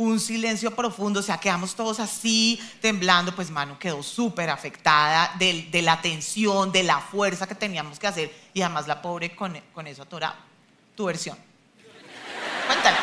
un 0.03 0.19
silencio 0.19 0.75
profundo, 0.75 1.21
o 1.21 1.23
sea, 1.23 1.38
quedamos 1.38 1.75
todos 1.75 2.01
así, 2.01 2.61
temblando, 2.81 3.35
pues 3.35 3.51
Manu 3.51 3.79
quedó 3.79 4.03
súper 4.03 4.51
afectada 4.51 5.33
de, 5.38 5.83
la 5.83 6.01
tensión, 6.01 6.73
de 6.73 6.83
la 6.83 6.99
fuerza 6.99 7.47
que 7.47 7.55
teníamos 7.55 7.99
que 7.99 8.07
hacer 8.07 8.35
y 8.53 8.62
además 8.62 8.87
la 8.87 9.01
pobre 9.01 9.35
con, 9.35 9.59
con 9.73 9.87
eso 9.87 10.03
atorada. 10.03 10.37
Tu 10.97 11.05
versión. 11.05 11.38
Cuéntala. 12.67 12.99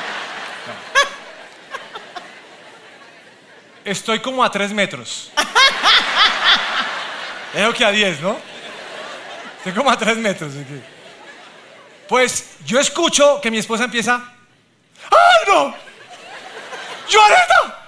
Estoy 3.85 4.19
como 4.19 4.43
a 4.43 4.51
tres 4.51 4.73
metros. 4.73 5.31
Creo 7.53 7.73
que 7.73 7.85
a 7.85 7.91
diez, 7.91 8.19
¿no? 8.19 8.37
Estoy 9.57 9.73
como 9.73 9.89
a 9.89 9.97
tres 9.97 10.17
metros. 10.17 10.53
Pues 12.07 12.57
yo 12.65 12.79
escucho 12.79 13.39
que 13.41 13.49
mi 13.49 13.57
esposa 13.57 13.85
empieza. 13.85 14.21
¡Ay, 15.09 15.47
no! 15.47 15.88
¡Joanita! 17.11 17.79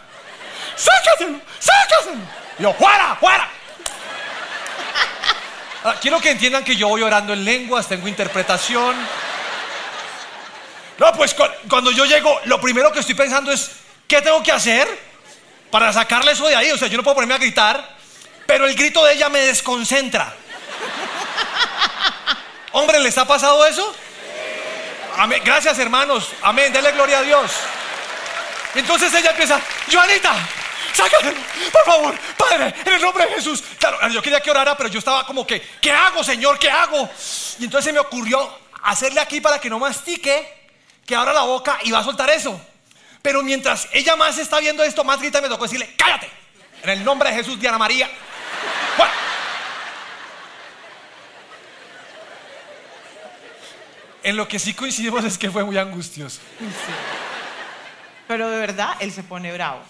¡Sácaselo! 0.76 1.42
¡Sácaselo! 1.60 2.22
Y 2.60 2.64
yo, 2.64 2.74
¡fuera! 2.74 3.16
¡fuera! 3.20 3.50
Ah, 5.84 5.96
quiero 6.00 6.22
que 6.22 6.30
entiendan 6.30 6.64
que 6.64 6.76
yo 6.76 6.90
voy 6.90 7.02
orando 7.02 7.34
en 7.34 7.44
lenguas, 7.44 7.88
tengo 7.88 8.08
interpretación. 8.08 8.96
No, 11.00 11.12
pues 11.14 11.36
cuando 11.68 11.90
yo 11.90 12.06
llego, 12.06 12.40
lo 12.46 12.62
primero 12.62 12.92
que 12.92 13.00
estoy 13.00 13.16
pensando 13.16 13.52
es, 13.52 13.72
¿qué 14.08 14.22
tengo 14.22 14.44
que 14.44 14.52
hacer? 14.52 14.88
para 15.72 15.92
sacarle 15.94 16.34
eso 16.34 16.48
de 16.48 16.56
ahí. 16.56 16.70
O 16.72 16.78
sea, 16.78 16.90
yo 16.90 16.98
no 16.98 17.04
puedo 17.04 17.16
ponerme 17.16 17.34
a 17.34 17.40
gritar, 17.40 17.96
pero 18.46 18.68
el 18.68 18.76
grito 18.76 19.04
de 19.06 19.14
ella 19.14 19.30
me 19.30 19.40
desconcentra. 19.40 20.36
Hombre, 22.74 23.00
¿les 23.00 23.18
ha 23.18 23.26
pasado 23.26 23.66
eso? 23.66 23.96
Amén. 25.18 25.42
Gracias, 25.44 25.80
hermanos. 25.80 26.30
Amén. 26.42 26.72
Dele 26.72 26.92
gloria 26.92 27.20
a 27.20 27.22
Dios. 27.24 27.52
Entonces 28.76 29.14
ella 29.14 29.32
empieza, 29.32 29.60
Joanita, 29.92 30.34
sácate, 30.94 31.34
por 31.72 31.86
favor, 31.86 32.16
Padre, 32.38 32.74
en 32.86 32.94
el 32.94 33.02
nombre 33.02 33.26
de 33.26 33.34
Jesús. 33.36 33.64
Claro, 33.78 34.08
yo 34.10 34.22
quería 34.22 34.40
que 34.40 34.50
orara, 34.50 34.76
pero 34.78 34.90
yo 34.90 35.00
estaba 35.00 35.26
como 35.26 35.46
que, 35.46 35.62
¿qué 35.82 35.92
hago, 35.92 36.24
Señor? 36.24 36.58
¿Qué 36.58 36.70
hago? 36.70 37.10
Y 37.60 37.66
entonces 37.66 37.86
se 37.86 37.94
me 37.94 38.00
ocurrió 38.00 38.50
hacerle 38.84 39.20
aquí 39.20 39.42
para 39.42 39.60
que 39.60 39.70
no 39.70 39.80
mastique, 39.80 40.70
que 41.06 41.16
abra 41.16 41.34
la 41.34 41.42
boca 41.42 41.80
y 41.84 41.92
va 41.92 42.00
a 42.00 42.04
soltar 42.04 42.30
eso. 42.30 42.60
Pero 43.22 43.44
mientras 43.44 43.88
ella 43.92 44.16
más 44.16 44.38
está 44.38 44.60
viendo 44.60 44.84
esto, 44.84 45.04
más 45.04 45.20
grita 45.20 45.42
me 45.42 45.50
tocó 45.50 45.66
decirle, 45.66 45.94
cállate. 45.98 46.30
En 46.84 46.90
el 46.90 47.04
nombre 47.04 47.30
de 47.30 47.36
Jesús, 47.36 47.60
Diana 47.60 47.78
María. 47.78 48.10
En 54.24 54.38
lo 54.38 54.48
que 54.48 54.60
sí 54.60 54.74
coincidimos 54.74 55.24
es 55.24 55.38
que 55.38 55.50
fue 55.50 55.64
muy 55.64 55.78
angustioso. 55.78 56.40
Pero 58.32 58.50
de 58.50 58.60
verdad, 58.60 58.96
él 59.02 59.12
se 59.12 59.24
pone 59.24 59.52
bravo. 59.52 59.82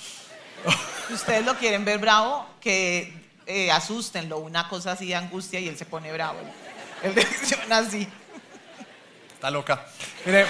Si 1.07 1.13
ustedes 1.13 1.45
lo 1.45 1.55
quieren 1.59 1.85
ver 1.85 1.99
bravo, 1.99 2.43
que 2.59 3.13
eh, 3.45 3.69
asustenlo, 3.69 4.39
una 4.39 4.67
cosa 4.67 4.93
así 4.93 5.05
de 5.05 5.13
angustia 5.13 5.59
y 5.59 5.67
él 5.67 5.77
se 5.77 5.85
pone 5.85 6.11
bravo. 6.11 6.39
Él 7.03 7.13
reacciona 7.15 7.77
así. 7.77 8.07
Está 9.35 9.51
loca. 9.51 9.85
Mire. 10.25 10.47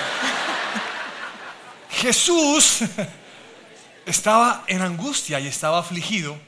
Jesús 1.89 2.83
estaba 4.05 4.63
en 4.67 4.81
angustia 4.83 5.41
y 5.41 5.47
estaba 5.47 5.79
afligido. 5.79 6.39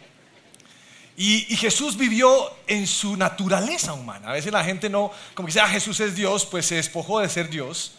Y, 1.17 1.41
Jesús 1.57 1.97
vivió 1.97 2.53
en 2.67 2.87
su 2.87 3.17
naturaleza 3.17 3.91
humana. 3.91 4.29
A 4.29 4.31
veces 4.31 4.53
la 4.53 4.63
gente 4.63 4.89
no, 4.89 5.11
como 5.33 5.47
que 5.47 5.51
sea 5.51 5.65
ah, 5.65 5.67
Jesús 5.67 5.99
es 5.99 6.15
Dios, 6.15 6.45
pues 6.45 6.67
se 6.67 6.75
despojó 6.75 7.19
de 7.19 7.27
ser 7.27 7.49
Dios. 7.49 7.95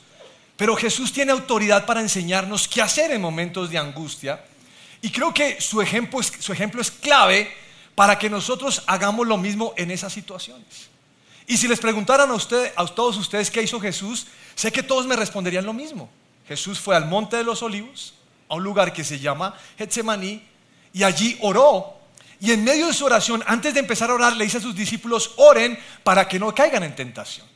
Pero 0.56 0.76
Jesús 0.76 1.12
tiene 1.12 1.32
autoridad 1.32 1.84
para 1.86 2.00
enseñarnos 2.00 2.68
qué 2.68 2.80
hacer 2.80 3.10
en 3.10 3.20
momentos 3.20 3.70
de 3.70 3.78
angustia. 3.78 4.44
Y 5.02 5.10
creo 5.10 5.34
que 5.34 5.60
su 5.60 5.82
ejemplo 5.82 6.20
es, 6.20 6.32
su 6.38 6.52
ejemplo 6.52 6.80
es 6.80 6.90
clave 6.90 7.52
para 7.94 8.18
que 8.18 8.30
nosotros 8.30 8.82
hagamos 8.86 9.26
lo 9.26 9.36
mismo 9.36 9.74
en 9.76 9.90
esas 9.90 10.12
situaciones. 10.12 10.88
Y 11.46 11.56
si 11.56 11.68
les 11.68 11.78
preguntaran 11.78 12.30
a, 12.30 12.34
usted, 12.34 12.72
a 12.76 12.86
todos 12.86 13.16
ustedes 13.16 13.50
qué 13.50 13.62
hizo 13.62 13.80
Jesús, 13.80 14.26
sé 14.54 14.72
que 14.72 14.82
todos 14.82 15.06
me 15.06 15.16
responderían 15.16 15.66
lo 15.66 15.72
mismo. 15.72 16.08
Jesús 16.48 16.78
fue 16.78 16.96
al 16.96 17.06
monte 17.06 17.36
de 17.36 17.44
los 17.44 17.62
olivos, 17.62 18.14
a 18.48 18.54
un 18.54 18.64
lugar 18.64 18.92
que 18.92 19.04
se 19.04 19.18
llama 19.18 19.54
Getsemaní, 19.76 20.42
y 20.92 21.02
allí 21.02 21.36
oró. 21.42 21.98
Y 22.40 22.52
en 22.52 22.64
medio 22.64 22.86
de 22.86 22.94
su 22.94 23.04
oración, 23.04 23.42
antes 23.46 23.74
de 23.74 23.80
empezar 23.80 24.10
a 24.10 24.14
orar, 24.14 24.36
le 24.36 24.44
dice 24.44 24.58
a 24.58 24.60
sus 24.60 24.74
discípulos, 24.74 25.32
oren 25.36 25.78
para 26.02 26.26
que 26.28 26.38
no 26.38 26.54
caigan 26.54 26.82
en 26.82 26.94
tentación. 26.94 27.53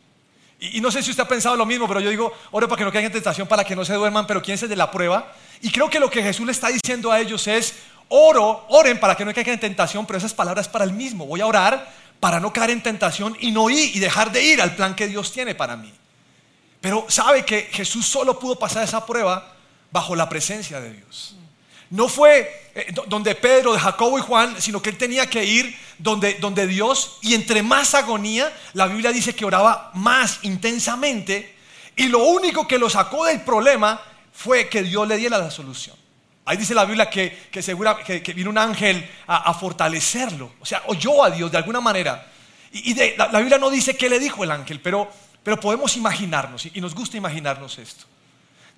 Y, 0.60 0.80
no 0.80 0.90
sé 0.90 1.02
si 1.02 1.10
usted 1.10 1.22
ha 1.22 1.28
pensado 1.28 1.56
lo 1.56 1.66
mismo, 1.66 1.86
pero 1.86 2.00
yo 2.00 2.10
digo, 2.10 2.32
oren 2.50 2.68
para 2.68 2.78
que 2.78 2.84
no 2.84 2.92
caigan 2.92 3.06
en 3.06 3.12
tentación, 3.12 3.46
para 3.46 3.64
que 3.64 3.76
no 3.76 3.84
se 3.84 3.94
duerman, 3.94 4.26
pero 4.26 4.42
quién 4.42 4.54
es 4.54 4.68
de 4.68 4.76
la 4.76 4.90
prueba. 4.90 5.32
Y 5.60 5.70
creo 5.70 5.88
que 5.88 6.00
lo 6.00 6.10
que 6.10 6.22
Jesús 6.22 6.44
le 6.44 6.52
está 6.52 6.68
diciendo 6.68 7.12
a 7.12 7.20
ellos 7.20 7.46
es, 7.46 7.74
oro, 8.08 8.66
oren 8.68 8.98
para 8.98 9.16
que 9.16 9.24
no 9.24 9.32
caigan 9.32 9.54
en 9.54 9.60
tentación, 9.60 10.04
pero 10.06 10.18
esas 10.18 10.34
palabras 10.34 10.68
para 10.68 10.84
el 10.84 10.92
mismo. 10.92 11.26
Voy 11.26 11.40
a 11.40 11.46
orar 11.46 11.92
para 12.20 12.40
no 12.40 12.52
caer 12.52 12.70
en 12.70 12.82
tentación 12.82 13.36
y 13.40 13.52
no 13.52 13.70
ir 13.70 13.96
y 13.96 14.00
dejar 14.00 14.32
de 14.32 14.42
ir 14.42 14.60
al 14.60 14.74
plan 14.74 14.96
que 14.96 15.06
Dios 15.06 15.32
tiene 15.32 15.54
para 15.54 15.76
mí. 15.76 15.92
Pero 16.80 17.06
sabe 17.08 17.44
que 17.44 17.62
Jesús 17.72 18.06
solo 18.06 18.38
pudo 18.38 18.56
pasar 18.56 18.84
esa 18.84 19.04
prueba 19.04 19.54
bajo 19.90 20.14
la 20.14 20.28
presencia 20.28 20.80
de 20.80 20.92
Dios. 20.92 21.36
No 21.90 22.08
fue 22.08 22.70
eh, 22.74 22.92
donde 23.06 23.34
Pedro, 23.34 23.72
de 23.72 23.80
Jacobo 23.80 24.18
y 24.18 24.22
Juan, 24.22 24.60
sino 24.60 24.80
que 24.82 24.90
él 24.90 24.98
tenía 24.98 25.28
que 25.28 25.44
ir 25.44 25.76
donde, 25.98 26.66
Dios, 26.66 27.18
y 27.22 27.34
entre 27.34 27.62
más 27.62 27.94
agonía, 27.94 28.52
la 28.74 28.86
Biblia 28.86 29.10
dice 29.10 29.34
que 29.34 29.44
oraba 29.44 29.90
más 29.94 30.38
intensamente, 30.42 31.56
y 31.96 32.06
lo 32.06 32.20
único 32.20 32.68
que 32.68 32.78
lo 32.78 32.88
sacó 32.88 33.24
del 33.24 33.40
problema 33.40 34.00
fue 34.32 34.68
que 34.68 34.82
Dios 34.82 35.08
le 35.08 35.16
diera 35.16 35.38
la 35.38 35.50
solución. 35.50 35.96
Ahí 36.44 36.56
dice 36.56 36.74
la 36.74 36.84
Biblia 36.84 37.10
que, 37.10 37.48
que, 37.50 37.62
segura, 37.62 37.98
que, 37.98 38.20
vino 38.32 38.48
un 38.48 38.58
ángel 38.58 39.10
a, 39.26 39.52
fortalecerlo, 39.54 40.52
o 40.60 40.64
sea, 40.64 40.82
oyó 40.86 41.24
a 41.24 41.30
Dios 41.30 41.50
de 41.50 41.58
alguna 41.58 41.80
manera. 41.80 42.30
Y, 42.72 42.94
la, 43.16 43.26
Biblia 43.40 43.58
no 43.58 43.70
dice 43.70 43.96
qué 43.96 44.08
le 44.08 44.20
dijo 44.20 44.44
el 44.44 44.52
ángel, 44.52 44.80
pero, 44.80 45.10
pero 45.42 45.58
podemos 45.58 45.96
imaginarnos, 45.96 46.66
y 46.72 46.80
nos 46.80 46.94
gusta 46.94 47.16
imaginarnos 47.16 47.76
esto. 47.78 48.06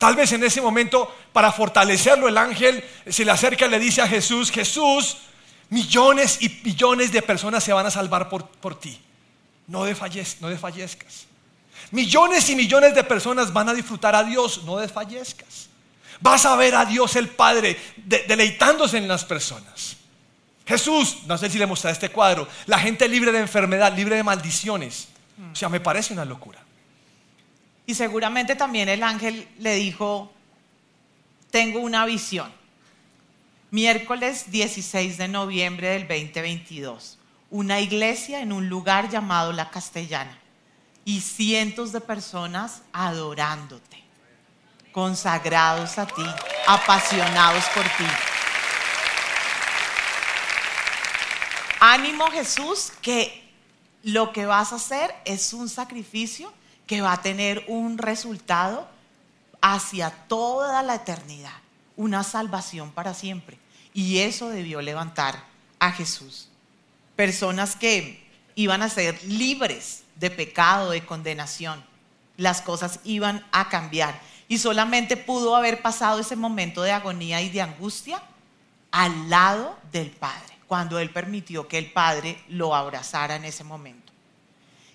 Tal 0.00 0.16
vez 0.16 0.32
en 0.32 0.42
ese 0.42 0.62
momento, 0.62 1.14
para 1.30 1.52
fortalecerlo, 1.52 2.26
el 2.26 2.38
ángel 2.38 2.82
se 3.06 3.22
le 3.22 3.32
acerca 3.32 3.66
y 3.66 3.68
le 3.68 3.78
dice 3.78 4.00
a 4.00 4.08
Jesús, 4.08 4.50
Jesús, 4.50 5.18
millones 5.68 6.38
y 6.40 6.48
millones 6.64 7.12
de 7.12 7.20
personas 7.20 7.62
se 7.62 7.74
van 7.74 7.84
a 7.84 7.90
salvar 7.90 8.30
por, 8.30 8.48
por 8.48 8.80
ti. 8.80 8.98
No, 9.66 9.84
desfallezcas, 9.84 10.40
no 10.40 10.48
desfallezcas. 10.48 11.26
Millones 11.90 12.48
y 12.48 12.56
millones 12.56 12.94
de 12.94 13.04
personas 13.04 13.52
van 13.52 13.68
a 13.68 13.74
disfrutar 13.74 14.14
a 14.16 14.24
Dios, 14.24 14.64
no 14.64 14.78
desfallezcas. 14.78 15.68
Vas 16.20 16.46
a 16.46 16.56
ver 16.56 16.76
a 16.76 16.86
Dios 16.86 17.14
el 17.16 17.28
Padre 17.28 17.78
deleitándose 18.26 18.96
en 18.96 19.06
las 19.06 19.26
personas. 19.26 19.98
Jesús, 20.64 21.24
no 21.26 21.36
sé 21.36 21.50
si 21.50 21.58
le 21.58 21.66
mostré 21.66 21.90
este 21.90 22.08
cuadro, 22.08 22.48
la 22.64 22.78
gente 22.78 23.06
libre 23.06 23.32
de 23.32 23.40
enfermedad, 23.40 23.94
libre 23.94 24.16
de 24.16 24.22
maldiciones. 24.22 25.08
O 25.52 25.54
sea, 25.54 25.68
me 25.68 25.80
parece 25.80 26.14
una 26.14 26.24
locura. 26.24 26.58
Y 27.90 27.94
seguramente 27.96 28.54
también 28.54 28.88
el 28.88 29.02
ángel 29.02 29.48
le 29.58 29.74
dijo, 29.74 30.32
tengo 31.50 31.80
una 31.80 32.04
visión. 32.04 32.48
Miércoles 33.72 34.52
16 34.52 35.18
de 35.18 35.26
noviembre 35.26 35.88
del 35.88 36.06
2022, 36.06 37.18
una 37.50 37.80
iglesia 37.80 38.42
en 38.42 38.52
un 38.52 38.68
lugar 38.68 39.10
llamado 39.10 39.50
La 39.52 39.70
Castellana 39.70 40.38
y 41.04 41.20
cientos 41.20 41.90
de 41.90 42.00
personas 42.00 42.82
adorándote, 42.92 44.04
consagrados 44.92 45.98
a 45.98 46.06
ti, 46.06 46.26
apasionados 46.68 47.64
por 47.74 47.82
ti. 47.82 48.06
Ánimo 51.80 52.30
Jesús, 52.30 52.92
que 53.02 53.50
lo 54.04 54.30
que 54.30 54.46
vas 54.46 54.72
a 54.72 54.76
hacer 54.76 55.12
es 55.24 55.52
un 55.52 55.68
sacrificio 55.68 56.52
que 56.90 57.02
va 57.02 57.12
a 57.12 57.22
tener 57.22 57.64
un 57.68 57.98
resultado 57.98 58.88
hacia 59.60 60.10
toda 60.10 60.82
la 60.82 60.96
eternidad, 60.96 61.54
una 61.96 62.24
salvación 62.24 62.90
para 62.90 63.14
siempre. 63.14 63.60
Y 63.94 64.18
eso 64.18 64.48
debió 64.48 64.82
levantar 64.82 65.40
a 65.78 65.92
Jesús. 65.92 66.48
Personas 67.14 67.76
que 67.76 68.26
iban 68.56 68.82
a 68.82 68.88
ser 68.88 69.22
libres 69.22 70.02
de 70.16 70.32
pecado, 70.32 70.90
de 70.90 71.06
condenación. 71.06 71.80
Las 72.36 72.60
cosas 72.60 72.98
iban 73.04 73.46
a 73.52 73.68
cambiar. 73.68 74.20
Y 74.48 74.58
solamente 74.58 75.16
pudo 75.16 75.54
haber 75.54 75.82
pasado 75.82 76.18
ese 76.18 76.34
momento 76.34 76.82
de 76.82 76.90
agonía 76.90 77.40
y 77.40 77.50
de 77.50 77.62
angustia 77.62 78.20
al 78.90 79.30
lado 79.30 79.78
del 79.92 80.10
Padre, 80.10 80.58
cuando 80.66 80.98
Él 80.98 81.10
permitió 81.10 81.68
que 81.68 81.78
el 81.78 81.92
Padre 81.92 82.42
lo 82.48 82.74
abrazara 82.74 83.36
en 83.36 83.44
ese 83.44 83.62
momento. 83.62 84.12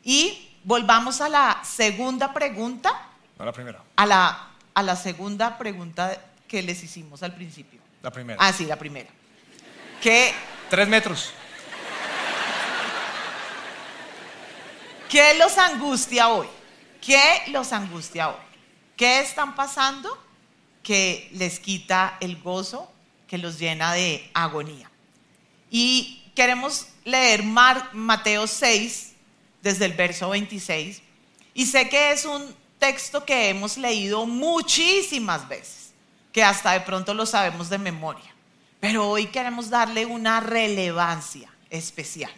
Y 0.03 0.49
volvamos 0.65 1.21
a 1.21 1.29
la 1.29 1.61
segunda 1.63 2.33
pregunta. 2.33 3.09
A 3.39 3.45
la 3.45 3.53
primera. 3.53 3.81
A 3.95 4.05
la, 4.05 4.47
a 4.73 4.83
la 4.83 4.95
segunda 4.95 5.57
pregunta 5.57 6.19
que 6.47 6.61
les 6.61 6.83
hicimos 6.83 7.23
al 7.23 7.33
principio. 7.33 7.79
La 8.01 8.11
primera. 8.11 8.37
Ah, 8.41 8.51
sí, 8.51 8.65
la 8.65 8.75
primera. 8.75 9.09
¿Qué? 10.01 10.33
Tres 10.69 10.87
metros. 10.87 11.31
¿Qué 15.09 15.35
los 15.35 15.57
angustia 15.57 16.29
hoy? 16.29 16.47
¿Qué 16.99 17.43
los 17.47 17.71
angustia 17.71 18.29
hoy? 18.29 18.41
¿Qué 18.97 19.19
están 19.19 19.55
pasando 19.55 20.17
que 20.83 21.29
les 21.33 21.59
quita 21.59 22.17
el 22.19 22.41
gozo, 22.41 22.91
que 23.27 23.37
los 23.37 23.59
llena 23.59 23.93
de 23.93 24.29
agonía? 24.33 24.89
Y 25.69 26.23
queremos 26.35 26.87
leer 27.03 27.43
Mateo 27.43 28.47
6, 28.47 29.14
desde 29.65 29.85
el 29.85 29.93
verso 29.93 30.29
26. 30.29 31.01
Y 31.55 31.65
sé 31.65 31.89
que 31.89 32.11
es 32.11 32.23
un 32.23 32.55
texto 32.77 33.25
que 33.25 33.49
hemos 33.49 33.77
leído 33.77 34.27
muchísimas 34.27 35.47
veces, 35.47 35.91
que 36.31 36.43
hasta 36.43 36.73
de 36.73 36.81
pronto 36.81 37.15
lo 37.15 37.25
sabemos 37.25 37.67
de 37.71 37.79
memoria. 37.79 38.31
Pero 38.79 39.09
hoy 39.09 39.25
queremos 39.25 39.71
darle 39.71 40.05
una 40.05 40.39
relevancia 40.39 41.49
especial. 41.71 42.31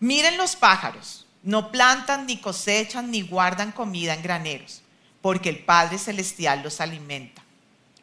Miren 0.00 0.36
los 0.36 0.56
pájaros, 0.56 1.24
no 1.44 1.70
plantan 1.70 2.26
ni 2.26 2.38
cosechan 2.38 3.12
ni 3.12 3.22
guardan 3.22 3.70
comida 3.70 4.12
en 4.12 4.22
graneros, 4.22 4.82
porque 5.22 5.50
el 5.50 5.60
Padre 5.60 5.98
Celestial 5.98 6.64
los 6.64 6.80
alimenta. 6.80 7.44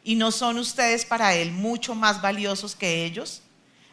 ¿Y 0.04 0.14
no 0.14 0.32
son 0.32 0.56
ustedes 0.56 1.04
para 1.04 1.34
Él 1.34 1.52
mucho 1.52 1.94
más 1.94 2.22
valiosos 2.22 2.74
que 2.74 3.04
ellos? 3.04 3.42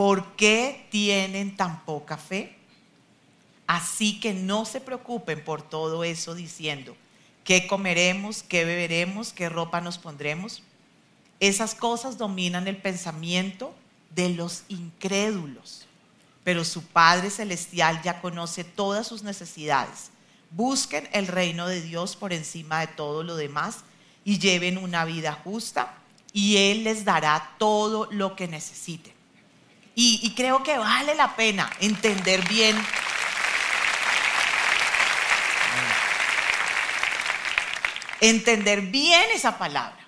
¿Por 0.00 0.28
qué 0.28 0.86
tienen 0.88 1.58
tan 1.58 1.84
poca 1.84 2.16
fe? 2.16 2.56
Así 3.66 4.18
que 4.18 4.32
no 4.32 4.64
se 4.64 4.80
preocupen 4.80 5.44
por 5.44 5.60
todo 5.60 6.04
eso 6.04 6.34
diciendo, 6.34 6.96
¿qué 7.44 7.66
comeremos? 7.66 8.42
¿Qué 8.42 8.64
beberemos? 8.64 9.34
¿Qué 9.34 9.50
ropa 9.50 9.82
nos 9.82 9.98
pondremos? 9.98 10.62
Esas 11.38 11.74
cosas 11.74 12.16
dominan 12.16 12.66
el 12.66 12.78
pensamiento 12.78 13.74
de 14.14 14.30
los 14.30 14.62
incrédulos, 14.70 15.84
pero 16.44 16.64
su 16.64 16.82
Padre 16.82 17.28
Celestial 17.28 18.00
ya 18.02 18.22
conoce 18.22 18.64
todas 18.64 19.06
sus 19.06 19.22
necesidades. 19.22 20.12
Busquen 20.50 21.10
el 21.12 21.26
reino 21.26 21.66
de 21.66 21.82
Dios 21.82 22.16
por 22.16 22.32
encima 22.32 22.80
de 22.80 22.86
todo 22.86 23.22
lo 23.22 23.36
demás 23.36 23.80
y 24.24 24.38
lleven 24.38 24.78
una 24.78 25.04
vida 25.04 25.38
justa 25.44 25.94
y 26.32 26.56
Él 26.56 26.84
les 26.84 27.04
dará 27.04 27.54
todo 27.58 28.08
lo 28.10 28.34
que 28.34 28.48
necesiten. 28.48 29.19
Y, 30.02 30.32
creo 30.34 30.62
que 30.62 30.78
vale 30.78 31.14
la 31.14 31.36
pena 31.36 31.70
entender 31.78 32.48
bien 32.48 32.74
entender 38.22 38.80
bien 38.80 39.28
esa 39.34 39.58
palabra. 39.58 39.98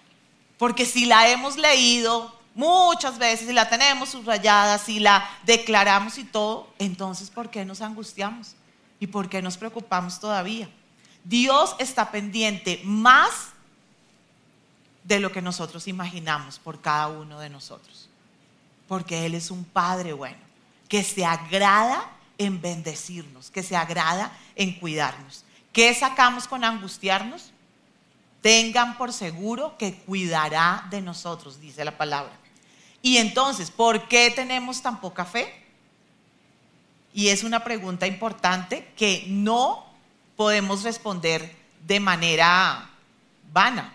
Porque 0.57 0.87
si 0.87 1.05
la 1.05 1.29
hemos 1.29 1.59
leído 1.59 2.35
muchas 2.55 3.19
veces, 3.19 3.51
y 3.51 3.53
la 3.53 3.69
tenemos 3.69 4.09
subrayada, 4.09 4.79
si 4.79 4.99
la 4.99 5.29
declaramos 5.43 6.17
y 6.17 6.25
todo, 6.25 6.73
entonces 6.79 7.29
¿por 7.29 7.51
qué 7.51 7.67
nos 7.67 7.83
angustiamos? 7.83 8.55
¿Y 8.99 9.09
por 9.09 9.29
qué 9.29 9.43
nos 9.43 9.59
preocupamos 9.59 10.19
todavía? 10.19 10.71
Dios 11.23 11.77
está 11.79 12.11
pendiente 12.11 12.81
más 12.83 13.51
de 15.05 15.21
lo 15.21 15.31
que 15.33 15.43
nosotros 15.43 15.87
imaginamos 15.87 16.59
por 16.59 16.81
cada 16.81 17.09
uno 17.09 17.39
de 17.41 17.51
nosotros 17.51 18.09
porque 18.93 19.25
Él 19.25 19.35
es 19.35 19.51
un 19.51 19.65
Padre 19.65 20.13
bueno, 20.13 20.37
que 20.87 21.03
se 21.03 21.25
agrada 21.25 22.11
en 22.37 22.61
bendecirnos, 22.61 23.51
que 23.51 23.63
se 23.63 23.75
agrada 23.75 24.31
en 24.55 24.79
cuidarnos. 24.79 25.47
¿Qué 25.73 25.95
sacamos 25.95 26.47
con 26.47 26.63
angustiarnos? 26.63 27.53
Tengan 28.43 28.99
por 28.99 29.15
seguro 29.15 29.79
que 29.79 29.95
cuidará 29.95 30.87
de 30.91 31.01
nosotros, 31.01 31.59
dice 31.59 31.87
la 31.87 31.97
palabra. 31.97 32.35
Y 33.01 33.17
entonces, 33.17 33.71
¿por 33.71 34.09
qué 34.09 34.31
tenemos 34.31 34.83
tan 34.83 35.01
poca 35.01 35.25
fe? 35.25 35.51
Y 37.15 37.29
es 37.29 37.45
una 37.45 37.65
pregunta 37.65 38.07
importante 38.07 38.93
que 38.95 39.25
no 39.27 39.87
podemos 40.37 40.83
responder 40.83 41.57
de 41.87 41.99
manera 41.99 42.91
vana. 43.55 43.95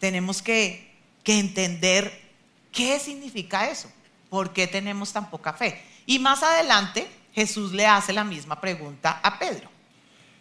Tenemos 0.00 0.42
que, 0.42 0.92
que 1.22 1.38
entender 1.38 2.23
¿qué 2.74 2.98
significa 2.98 3.70
eso? 3.70 3.90
¿Por 4.28 4.52
qué 4.52 4.66
tenemos 4.66 5.12
tan 5.12 5.30
poca 5.30 5.52
fe? 5.52 5.82
Y 6.06 6.18
más 6.18 6.42
adelante 6.42 7.08
Jesús 7.34 7.72
le 7.72 7.86
hace 7.86 8.12
la 8.12 8.24
misma 8.24 8.60
pregunta 8.60 9.20
a 9.22 9.38
Pedro. 9.38 9.70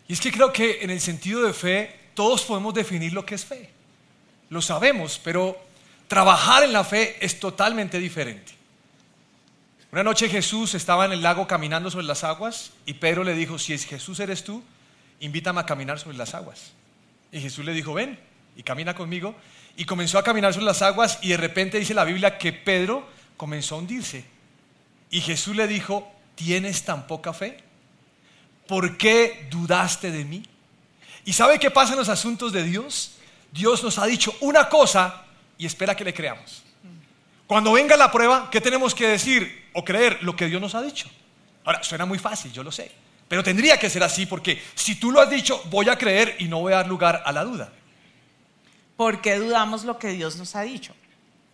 Y 0.08 0.14
es 0.14 0.20
que 0.20 0.32
creo 0.32 0.52
que 0.52 0.82
en 0.82 0.90
el 0.90 1.00
sentido 1.00 1.44
de 1.44 1.54
fe 1.54 2.00
todos 2.14 2.44
podemos 2.44 2.74
definir 2.74 3.14
lo 3.14 3.26
que 3.26 3.36
es 3.36 3.46
fe. 3.46 3.70
Lo 4.50 4.62
sabemos, 4.62 5.20
pero 5.24 5.58
trabajar 6.08 6.64
en 6.64 6.74
la 6.74 6.84
fe 6.84 7.18
es 7.22 7.40
totalmente 7.40 8.00
diferente. 8.00 8.54
Una 9.92 10.04
noche 10.04 10.28
Jesús 10.28 10.74
estaba 10.74 11.06
en 11.06 11.12
el 11.12 11.22
lago 11.22 11.48
caminando 11.48 11.90
sobre 11.92 12.06
las 12.06 12.24
aguas 12.24 12.72
y 12.86 12.96
Pedro 12.96 13.24
le 13.24 13.36
dijo, 13.36 13.60
si 13.60 13.74
es 13.74 13.86
Jesús 13.86 14.20
eres 14.20 14.44
tú, 14.44 14.64
invítame 15.20 15.62
a 15.62 15.66
caminar 15.66 16.00
sobre 16.00 16.18
las 16.18 16.34
aguas. 16.34 16.72
Y 17.32 17.40
Jesús 17.40 17.64
le 17.64 17.74
dijo, 17.74 17.94
ven 17.94 18.20
y 18.56 18.64
camina 18.64 18.96
conmigo. 18.96 19.36
Y 19.76 19.86
comenzó 19.86 20.18
a 20.18 20.24
caminar 20.24 20.54
sobre 20.54 20.66
las 20.66 20.82
aguas 20.82 21.20
y 21.22 21.30
de 21.30 21.38
repente 21.38 21.80
dice 21.80 21.94
la 21.94 22.04
Biblia 22.04 22.38
que 22.38 22.54
Pedro 22.54 23.08
comenzó 23.38 23.76
a 23.76 23.80
hundirse. 23.80 24.26
Y 25.10 25.22
Jesús 25.22 25.56
le 25.56 25.68
dijo, 25.68 26.12
¿tienes 26.36 26.84
tan 26.84 27.08
poca 27.08 27.34
fe? 27.34 27.58
¿Por 28.68 28.98
qué 28.98 29.48
dudaste 29.50 30.12
de 30.12 30.26
mí? 30.26 30.44
¿Y 31.26 31.34
sabe 31.34 31.60
qué 31.60 31.72
pasa 31.72 31.94
en 31.94 32.00
los 32.00 32.10
asuntos 32.10 32.52
de 32.52 32.64
Dios? 32.64 33.16
Dios 33.52 33.84
nos 33.84 33.98
ha 33.98 34.06
dicho 34.06 34.36
una 34.42 34.70
cosa 34.70 35.24
y 35.58 35.66
espera 35.66 35.96
que 35.96 36.04
le 36.04 36.14
creamos. 36.14 36.64
Cuando 37.48 37.74
venga 37.74 37.96
la 37.96 38.12
prueba, 38.12 38.50
¿qué 38.50 38.62
tenemos 38.62 38.96
que 38.96 39.08
decir 39.08 39.70
o 39.74 39.84
creer? 39.84 40.20
Lo 40.24 40.36
que 40.36 40.48
Dios 40.48 40.62
nos 40.62 40.76
ha 40.76 40.82
dicho. 40.82 41.10
Ahora, 41.66 41.84
suena 41.84 42.06
muy 42.06 42.18
fácil, 42.18 42.52
yo 42.52 42.64
lo 42.64 42.72
sé. 42.72 42.92
Pero 43.28 43.44
tendría 43.44 43.78
que 43.78 43.90
ser 43.90 44.04
así 44.04 44.26
porque 44.26 44.62
si 44.76 44.96
tú 44.96 45.12
lo 45.12 45.22
has 45.22 45.30
dicho, 45.30 45.62
voy 45.66 45.90
a 45.90 45.98
creer 45.98 46.36
y 46.40 46.46
no 46.46 46.60
voy 46.60 46.74
a 46.74 46.78
dar 46.78 46.88
lugar 46.88 47.24
a 47.26 47.32
la 47.32 47.44
duda. 47.44 47.72
¿Por 48.98 49.22
qué 49.22 49.38
dudamos 49.38 49.84
lo 49.84 49.98
que 49.98 50.10
Dios 50.10 50.38
nos 50.38 50.56
ha 50.56 50.62
dicho? 50.62 50.96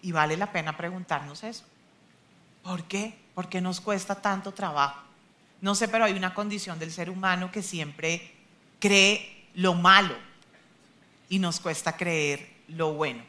Y 0.02 0.12
vale 0.12 0.38
la 0.38 0.52
pena 0.52 0.75
preguntarnos 0.75 1.43
eso. 1.43 1.63
¿Por 2.63 2.84
qué? 2.84 3.17
Porque 3.34 3.62
nos 3.62 3.82
cuesta 3.82 4.15
tanto 4.15 4.52
trabajo. 4.52 5.02
No 5.62 5.75
sé, 5.75 5.88
pero 5.88 6.06
hay 6.06 6.13
una 6.13 6.34
condición 6.34 6.80
del 6.80 6.91
ser 6.91 7.10
humano 7.10 7.52
que 7.52 7.62
siempre 7.62 8.34
cree 8.80 9.47
lo 9.56 9.73
malo 9.73 10.15
y 11.30 11.39
nos 11.39 11.60
cuesta 11.60 11.95
creer 11.95 12.49
lo 12.67 12.93
bueno. 12.93 13.23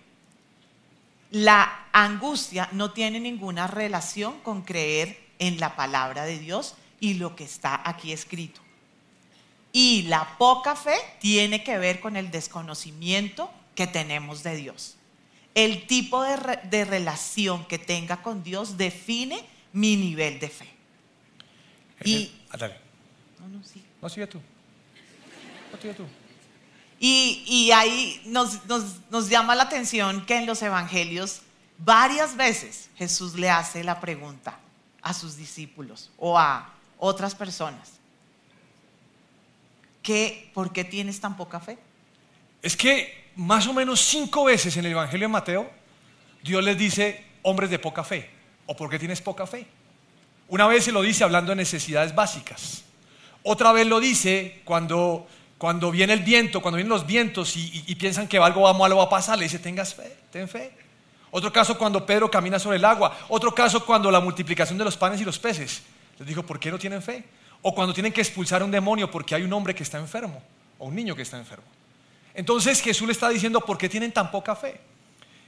La 1.30 1.86
angustia 1.92 2.68
no 2.72 2.92
tiene 2.92 3.20
ninguna 3.20 3.66
relación 3.66 4.40
con 4.40 4.62
creer 4.62 5.18
en 5.38 5.60
la 5.60 5.76
palabra 5.76 6.24
de 6.24 6.38
Dios 6.38 6.74
y 6.98 7.14
lo 7.14 7.36
que 7.36 7.44
está 7.44 7.88
aquí 7.88 8.12
escrito. 8.12 8.60
Y 9.72 10.02
la 10.02 10.36
poca 10.38 10.74
fe 10.74 10.96
tiene 11.20 11.62
que 11.62 11.78
ver 11.78 12.00
con 12.00 12.16
el 12.16 12.30
desconocimiento 12.30 13.50
que 13.80 13.86
tenemos 13.86 14.42
de 14.42 14.56
Dios. 14.56 14.96
El 15.54 15.86
tipo 15.86 16.22
de, 16.22 16.84
relación 16.84 17.64
que 17.64 17.78
tenga 17.78 18.22
con 18.22 18.42
Dios 18.42 18.76
define 18.76 19.42
mi 19.72 19.96
nivel 19.96 20.38
de 20.38 20.50
fe. 20.50 20.68
Y, 22.04 22.30
ah, 22.50 22.58
No, 23.38 23.48
no, 23.48 23.64
sí. 23.64 23.82
No, 24.02 24.10
sigue 24.10 24.26
tú. 24.26 24.38
No, 25.72 25.80
sigue 25.80 25.94
tú. 25.94 26.04
Y, 26.98 27.70
ahí 27.74 28.20
nos, 28.26 28.66
nos, 28.66 29.30
llama 29.30 29.54
la 29.54 29.62
atención 29.62 30.26
que 30.26 30.36
en 30.36 30.44
los 30.44 30.60
evangelios 30.60 31.40
varias 31.78 32.36
veces 32.36 32.90
Jesús 32.96 33.32
le 33.32 33.48
hace 33.48 33.82
la 33.82 33.98
pregunta 33.98 34.58
a 35.00 35.14
sus 35.14 35.38
discípulos 35.38 36.10
o 36.18 36.38
a 36.38 36.70
otras 36.98 37.34
personas. 37.34 37.92
¿Qué, 40.02 40.50
¿Por 40.52 40.70
qué 40.70 40.84
tienes 40.84 41.18
tan 41.18 41.34
poca 41.38 41.60
fe? 41.60 41.78
Es 42.60 42.76
que 42.76 43.19
más 43.40 43.66
o 43.66 43.72
menos 43.72 44.00
cinco 44.00 44.44
veces 44.44 44.76
en 44.76 44.84
el 44.84 44.92
Evangelio 44.92 45.26
de 45.26 45.32
Mateo 45.32 45.70
Dios 46.42 46.62
les 46.62 46.76
dice 46.76 47.24
hombres 47.42 47.70
de 47.70 47.78
poca 47.78 48.04
fe 48.04 48.28
o 48.66 48.76
por 48.76 48.90
qué 48.90 48.98
tienes 48.98 49.22
poca 49.22 49.46
fe. 49.46 49.66
Una 50.48 50.66
vez 50.66 50.84
se 50.84 50.92
lo 50.92 51.00
dice 51.00 51.24
hablando 51.24 51.50
de 51.50 51.56
necesidades 51.56 52.14
básicas. 52.14 52.84
Otra 53.42 53.72
vez 53.72 53.86
lo 53.86 53.98
dice 53.98 54.60
cuando, 54.64 55.26
cuando 55.56 55.90
viene 55.90 56.12
el 56.12 56.20
viento, 56.20 56.60
cuando 56.60 56.76
vienen 56.76 56.90
los 56.90 57.06
vientos 57.06 57.56
y, 57.56 57.94
piensan 57.94 58.28
que 58.28 58.36
algo 58.36 58.72
malo 58.74 58.98
va 58.98 59.04
a 59.04 59.08
pasar, 59.08 59.38
le 59.38 59.44
dice, 59.44 59.58
tengas 59.58 59.94
fe, 59.94 60.16
ten 60.30 60.46
fe. 60.46 60.72
Otro 61.30 61.50
caso 61.50 61.78
cuando 61.78 62.04
Pedro 62.04 62.30
camina 62.30 62.58
sobre 62.58 62.76
el 62.76 62.84
agua. 62.84 63.16
Otro 63.28 63.54
caso 63.54 63.86
cuando 63.86 64.10
la 64.10 64.20
multiplicación 64.20 64.76
de 64.76 64.84
los 64.84 64.98
panes 64.98 65.20
y 65.20 65.24
los 65.24 65.38
peces. 65.38 65.82
Les 66.18 66.28
dijo, 66.28 66.42
¿por 66.44 66.60
qué 66.60 66.70
no 66.70 66.78
tienen 66.78 67.00
fe? 67.00 67.24
O 67.62 67.74
cuando 67.74 67.94
tienen 67.94 68.12
que 68.12 68.20
expulsar 68.20 68.60
a 68.60 68.66
un 68.66 68.70
demonio 68.70 69.10
porque 69.10 69.34
hay 69.34 69.42
un 69.42 69.52
hombre 69.52 69.74
que 69.74 69.82
está 69.82 69.98
enfermo 69.98 70.42
o 70.78 70.86
un 70.88 70.94
niño 70.94 71.16
que 71.16 71.22
está 71.22 71.38
enfermo. 71.38 71.79
Entonces 72.40 72.80
Jesús 72.80 73.06
le 73.06 73.12
está 73.12 73.28
diciendo, 73.28 73.60
¿por 73.60 73.76
qué 73.76 73.88
tienen 73.88 74.12
tan 74.12 74.30
poca 74.30 74.56
fe? 74.56 74.80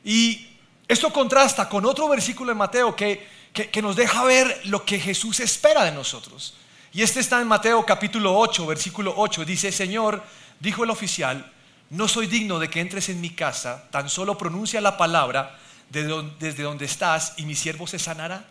Y 0.05 0.46
esto 0.87 1.12
contrasta 1.12 1.68
con 1.68 1.87
otro 1.87 2.07
versículo 2.09 2.50
de 2.50 2.55
Mateo 2.55 2.94
que 2.94 3.42
que, 3.52 3.83
nos 3.83 3.96
deja 3.96 4.24
ver 4.24 4.62
lo 4.64 4.85
que 4.85 4.98
Jesús 4.98 5.40
espera 5.40 5.85
de 5.85 5.92
nosotros. 5.92 6.55
Y 6.92 7.02
este 7.02 7.20
está 7.20 7.40
en 7.40 7.48
Mateo 7.48 7.85
capítulo 7.85 8.37
8, 8.38 8.66
versículo 8.66 9.14
8. 9.16 9.44
Dice, 9.44 9.70
Señor, 9.72 10.22
dijo 10.61 10.85
el 10.85 10.90
oficial, 10.90 11.52
no 11.90 12.09
soy 12.09 12.26
digno 12.26 12.59
de 12.59 12.68
que 12.68 12.81
entres 12.81 13.09
en 13.11 13.20
mi 13.20 13.31
casa, 13.31 13.88
tan 13.90 14.09
solo 14.09 14.38
pronuncia 14.38 14.81
la 14.81 14.96
palabra 14.96 15.59
desde 15.90 16.62
donde 16.62 16.85
estás 16.87 17.35
y 17.37 17.44
mi 17.44 17.55
siervo 17.55 17.87
se 17.87 17.98
sanará. 17.98 18.46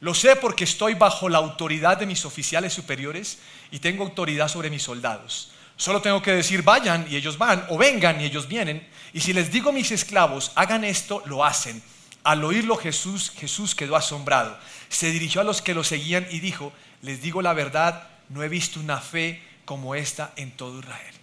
Lo 0.00 0.14
sé 0.14 0.34
porque 0.34 0.64
estoy 0.64 0.94
bajo 0.94 1.28
la 1.28 1.38
autoridad 1.38 1.98
de 1.98 2.06
mis 2.06 2.24
oficiales 2.24 2.72
superiores 2.72 3.38
y 3.70 3.78
tengo 3.78 4.02
autoridad 4.02 4.48
sobre 4.48 4.70
mis 4.70 4.82
soldados. 4.82 5.52
Solo 5.80 6.02
tengo 6.02 6.20
que 6.20 6.32
decir 6.32 6.62
vayan 6.62 7.06
y 7.08 7.16
ellos 7.16 7.38
van, 7.38 7.64
o 7.70 7.78
vengan 7.78 8.20
y 8.20 8.26
ellos 8.26 8.46
vienen. 8.46 8.86
Y 9.14 9.20
si 9.20 9.32
les 9.32 9.50
digo 9.50 9.70
a 9.70 9.72
mis 9.72 9.90
esclavos, 9.90 10.52
hagan 10.54 10.84
esto, 10.84 11.22
lo 11.24 11.42
hacen. 11.42 11.82
Al 12.22 12.44
oírlo 12.44 12.76
Jesús, 12.76 13.32
Jesús 13.34 13.74
quedó 13.74 13.96
asombrado. 13.96 14.58
Se 14.90 15.10
dirigió 15.10 15.40
a 15.40 15.44
los 15.44 15.62
que 15.62 15.72
lo 15.72 15.82
seguían 15.82 16.26
y 16.30 16.40
dijo, 16.40 16.70
les 17.00 17.22
digo 17.22 17.40
la 17.40 17.54
verdad, 17.54 18.08
no 18.28 18.42
he 18.42 18.50
visto 18.50 18.78
una 18.78 18.98
fe 18.98 19.42
como 19.64 19.94
esta 19.94 20.34
en 20.36 20.50
todo 20.50 20.80
Israel. 20.80 21.14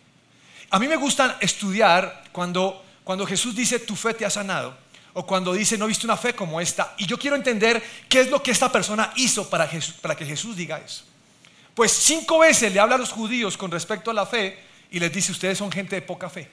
A 0.71 0.79
mí 0.79 0.87
me 0.87 0.95
gusta 0.95 1.37
estudiar 1.39 2.23
cuando, 2.31 2.83
cuando 3.03 3.27
Jesús 3.27 3.55
dice, 3.55 3.77
tu 3.77 3.95
fe 3.95 4.15
te 4.15 4.25
ha 4.25 4.31
sanado, 4.31 4.75
o 5.13 5.23
cuando 5.23 5.53
dice, 5.53 5.77
no 5.77 5.85
he 5.85 5.89
visto 5.89 6.07
una 6.07 6.17
fe 6.17 6.33
como 6.33 6.59
esta, 6.59 6.95
y 6.97 7.05
yo 7.05 7.19
quiero 7.19 7.35
entender 7.35 7.83
qué 8.09 8.21
es 8.21 8.31
lo 8.31 8.41
que 8.41 8.49
esta 8.49 8.71
persona 8.71 9.13
hizo 9.17 9.47
para, 9.51 9.69
para 10.01 10.15
que 10.15 10.25
Jesús 10.25 10.55
diga 10.57 10.79
eso. 10.79 11.06
Pues 11.77 11.91
cinco 11.91 12.39
veces 12.39 12.73
le 12.73 12.79
habla 12.79 12.95
a 12.95 12.97
los 12.97 13.11
judíos 13.11 13.55
con 13.55 13.69
respecto 13.69 14.09
a 14.09 14.13
la 14.15 14.25
fe 14.25 14.57
y 14.89 14.99
les 14.99 15.13
dice, 15.13 15.31
ustedes 15.31 15.59
son 15.59 15.71
gente 15.71 15.95
de 15.95 16.01
poca 16.01 16.27
fe. 16.27 16.49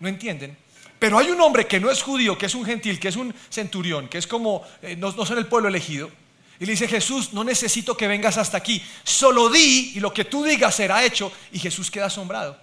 ¿No 0.00 0.08
entienden? 0.08 0.58
Pero 0.98 1.16
hay 1.16 1.30
un 1.30 1.40
hombre 1.40 1.68
que 1.68 1.78
no 1.78 1.92
es 1.92 2.02
judío, 2.02 2.36
que 2.36 2.46
es 2.46 2.56
un 2.56 2.64
gentil, 2.64 2.98
que 2.98 3.06
es 3.06 3.14
un 3.14 3.32
centurión, 3.50 4.08
que 4.08 4.18
es 4.18 4.26
como, 4.26 4.64
eh, 4.82 4.96
no, 4.96 5.12
son 5.12 5.38
el 5.38 5.46
pueblo 5.46 5.68
elegido. 5.68 6.10
Y 6.58 6.66
le 6.66 6.72
dice, 6.72 6.88
Jesús, 6.88 7.32
no 7.32 7.44
necesito 7.44 7.96
que 7.96 8.08
vengas 8.08 8.36
hasta 8.36 8.56
aquí, 8.56 8.82
solo 9.04 9.48
di 9.48 9.92
y 9.94 10.00
lo 10.00 10.12
que 10.12 10.24
tú 10.24 10.42
digas 10.42 10.74
será 10.74 11.04
hecho. 11.04 11.30
Y 11.52 11.60
Jesús 11.60 11.88
queda 11.88 12.06
asombrado. 12.06 12.58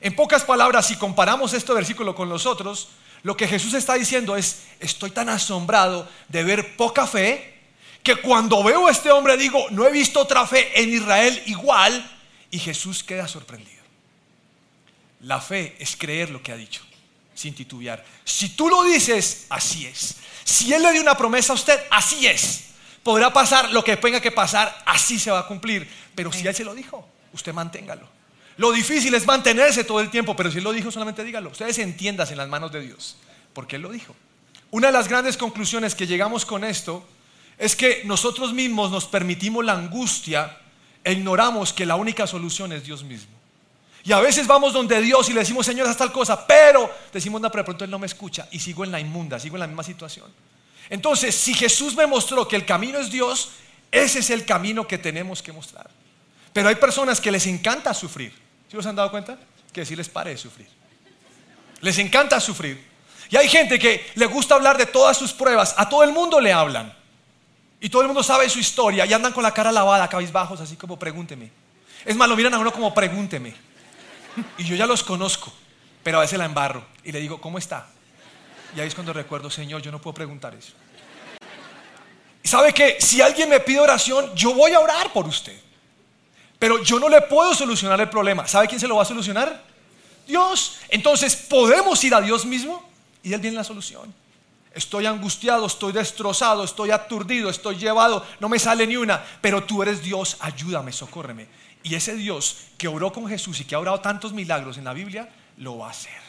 En 0.00 0.16
pocas 0.16 0.42
palabras, 0.42 0.88
si 0.88 0.96
comparamos 0.96 1.52
este 1.52 1.72
versículo 1.72 2.16
con 2.16 2.28
los 2.28 2.44
otros, 2.44 2.88
lo 3.22 3.36
que 3.36 3.46
Jesús 3.46 3.74
está 3.74 3.94
diciendo 3.94 4.36
es, 4.36 4.62
estoy 4.80 5.12
tan 5.12 5.28
asombrado 5.28 6.08
de 6.26 6.42
ver 6.42 6.74
poca 6.74 7.06
fe, 7.06 7.51
que 8.02 8.16
cuando 8.16 8.62
veo 8.62 8.88
a 8.88 8.90
este 8.90 9.10
hombre 9.10 9.36
digo, 9.36 9.66
no 9.70 9.86
he 9.86 9.92
visto 9.92 10.20
otra 10.20 10.46
fe 10.46 10.80
en 10.80 10.90
Israel 10.90 11.42
igual, 11.46 12.10
y 12.50 12.58
Jesús 12.58 13.02
queda 13.02 13.28
sorprendido. 13.28 13.82
La 15.20 15.40
fe 15.40 15.76
es 15.78 15.96
creer 15.96 16.30
lo 16.30 16.42
que 16.42 16.52
ha 16.52 16.56
dicho 16.56 16.82
sin 17.34 17.54
titubear. 17.54 18.04
Si 18.24 18.50
tú 18.50 18.68
lo 18.68 18.84
dices, 18.84 19.46
así 19.48 19.86
es. 19.86 20.16
Si 20.44 20.72
Él 20.72 20.82
le 20.82 20.92
dio 20.92 21.00
una 21.00 21.16
promesa 21.16 21.52
a 21.52 21.56
usted, 21.56 21.78
así 21.90 22.26
es. 22.26 22.64
Podrá 23.02 23.32
pasar 23.32 23.72
lo 23.72 23.82
que 23.82 23.96
tenga 23.96 24.20
que 24.20 24.30
pasar, 24.30 24.82
así 24.86 25.18
se 25.18 25.30
va 25.30 25.40
a 25.40 25.46
cumplir. 25.46 25.88
Pero 26.14 26.32
si 26.32 26.46
Él 26.46 26.54
se 26.54 26.64
lo 26.64 26.74
dijo, 26.74 27.08
usted 27.32 27.52
manténgalo. 27.52 28.06
Lo 28.58 28.70
difícil 28.70 29.14
es 29.14 29.26
mantenerse 29.26 29.82
todo 29.82 30.00
el 30.00 30.10
tiempo, 30.10 30.36
pero 30.36 30.50
si 30.50 30.58
Él 30.58 30.64
lo 30.64 30.72
dijo, 30.72 30.90
solamente 30.90 31.24
dígalo. 31.24 31.50
Ustedes 31.50 31.78
entiendas 31.78 32.30
en 32.30 32.36
las 32.36 32.48
manos 32.48 32.70
de 32.70 32.80
Dios, 32.80 33.16
porque 33.54 33.76
Él 33.76 33.82
lo 33.82 33.90
dijo. 33.90 34.14
Una 34.70 34.88
de 34.88 34.92
las 34.92 35.08
grandes 35.08 35.36
conclusiones 35.36 35.94
que 35.94 36.06
llegamos 36.06 36.44
con 36.44 36.64
esto 36.64 37.04
es 37.62 37.76
que 37.76 38.02
nosotros 38.04 38.52
mismos 38.52 38.90
nos 38.90 39.04
permitimos 39.04 39.64
la 39.64 39.74
angustia 39.74 40.58
e 41.04 41.12
ignoramos 41.12 41.72
que 41.72 41.86
la 41.86 41.94
única 41.94 42.26
solución 42.26 42.72
es 42.72 42.82
Dios 42.82 43.04
mismo. 43.04 43.30
Y 44.02 44.10
a 44.10 44.18
veces 44.18 44.48
vamos 44.48 44.72
donde 44.72 45.00
Dios 45.00 45.28
y 45.28 45.32
le 45.32 45.38
decimos, 45.38 45.64
Señor, 45.64 45.86
haz 45.86 45.96
tal 45.96 46.10
cosa, 46.10 46.44
pero 46.44 46.92
decimos, 47.12 47.40
no, 47.40 47.52
pero 47.52 47.64
pronto 47.64 47.84
Él 47.84 47.90
no 47.92 48.00
me 48.00 48.06
escucha 48.06 48.48
y 48.50 48.58
sigo 48.58 48.82
en 48.82 48.90
la 48.90 48.98
inmunda, 48.98 49.38
sigo 49.38 49.54
en 49.54 49.60
la 49.60 49.68
misma 49.68 49.84
situación. 49.84 50.26
Entonces, 50.90 51.36
si 51.36 51.54
Jesús 51.54 51.94
me 51.94 52.04
mostró 52.04 52.48
que 52.48 52.56
el 52.56 52.66
camino 52.66 52.98
es 52.98 53.12
Dios, 53.12 53.50
ese 53.92 54.18
es 54.18 54.30
el 54.30 54.44
camino 54.44 54.88
que 54.88 54.98
tenemos 54.98 55.40
que 55.40 55.52
mostrar. 55.52 55.88
Pero 56.52 56.68
hay 56.68 56.74
personas 56.74 57.20
que 57.20 57.30
les 57.30 57.46
encanta 57.46 57.94
sufrir. 57.94 58.34
¿Sí 58.68 58.76
os 58.76 58.84
han 58.86 58.96
dado 58.96 59.12
cuenta? 59.12 59.38
Que 59.72 59.86
si 59.86 59.94
les 59.94 60.08
pare 60.08 60.30
de 60.30 60.36
sufrir. 60.36 60.66
Les 61.80 61.96
encanta 61.98 62.40
sufrir. 62.40 62.84
Y 63.30 63.36
hay 63.36 63.48
gente 63.48 63.78
que 63.78 64.10
le 64.16 64.26
gusta 64.26 64.56
hablar 64.56 64.76
de 64.76 64.86
todas 64.86 65.16
sus 65.16 65.32
pruebas. 65.32 65.76
A 65.78 65.88
todo 65.88 66.02
el 66.02 66.10
mundo 66.10 66.40
le 66.40 66.52
hablan. 66.52 67.00
Y 67.82 67.88
todo 67.88 68.02
el 68.02 68.08
mundo 68.08 68.22
sabe 68.22 68.48
su 68.48 68.60
historia. 68.60 69.04
Y 69.04 69.12
andan 69.12 69.32
con 69.32 69.42
la 69.42 69.52
cara 69.52 69.72
lavada, 69.72 70.08
cabizbajos, 70.08 70.60
así 70.60 70.76
como 70.76 70.96
pregúnteme. 70.96 71.50
Es 72.04 72.16
más, 72.16 72.28
lo 72.28 72.36
miran 72.36 72.54
a 72.54 72.58
uno 72.60 72.72
como 72.72 72.94
pregúnteme. 72.94 73.54
Y 74.56 74.64
yo 74.64 74.76
ya 74.76 74.86
los 74.86 75.02
conozco, 75.02 75.52
pero 76.04 76.18
a 76.18 76.20
veces 76.20 76.38
la 76.38 76.44
embarro 76.44 76.86
y 77.02 77.10
le 77.10 77.20
digo, 77.20 77.40
¿cómo 77.40 77.58
está? 77.58 77.88
Y 78.74 78.80
ahí 78.80 78.86
es 78.86 78.94
cuando 78.94 79.12
recuerdo, 79.12 79.50
Señor, 79.50 79.82
yo 79.82 79.90
no 79.90 80.00
puedo 80.00 80.14
preguntar 80.14 80.54
eso. 80.54 80.72
sabe 82.44 82.72
que 82.72 83.00
si 83.00 83.20
alguien 83.20 83.48
me 83.48 83.58
pide 83.58 83.80
oración, 83.80 84.32
yo 84.36 84.54
voy 84.54 84.72
a 84.72 84.80
orar 84.80 85.12
por 85.12 85.26
usted. 85.26 85.60
Pero 86.60 86.82
yo 86.84 87.00
no 87.00 87.08
le 87.08 87.20
puedo 87.22 87.52
solucionar 87.52 88.00
el 88.00 88.08
problema. 88.08 88.46
¿Sabe 88.46 88.68
quién 88.68 88.80
se 88.80 88.86
lo 88.86 88.94
va 88.94 89.02
a 89.02 89.06
solucionar? 89.06 89.60
Dios. 90.26 90.78
Entonces 90.88 91.34
podemos 91.34 92.02
ir 92.04 92.14
a 92.14 92.20
Dios 92.20 92.46
mismo 92.46 92.88
y 93.24 93.32
Él 93.32 93.40
viene 93.40 93.56
la 93.56 93.64
solución. 93.64 94.21
Estoy 94.74 95.06
angustiado, 95.06 95.66
estoy 95.66 95.92
destrozado, 95.92 96.64
estoy 96.64 96.90
aturdido, 96.90 97.50
estoy 97.50 97.76
llevado, 97.76 98.24
no 98.40 98.48
me 98.48 98.58
sale 98.58 98.86
ni 98.86 98.96
una, 98.96 99.22
pero 99.40 99.64
tú 99.64 99.82
eres 99.82 100.02
Dios, 100.02 100.36
ayúdame, 100.40 100.92
socórreme. 100.92 101.46
Y 101.82 101.94
ese 101.94 102.14
Dios 102.14 102.68
que 102.78 102.88
oró 102.88 103.12
con 103.12 103.28
Jesús 103.28 103.60
y 103.60 103.64
que 103.64 103.74
ha 103.74 103.78
orado 103.78 104.00
tantos 104.00 104.32
milagros 104.32 104.78
en 104.78 104.84
la 104.84 104.92
Biblia, 104.92 105.28
lo 105.58 105.78
va 105.78 105.88
a 105.88 105.90
hacer. 105.90 106.22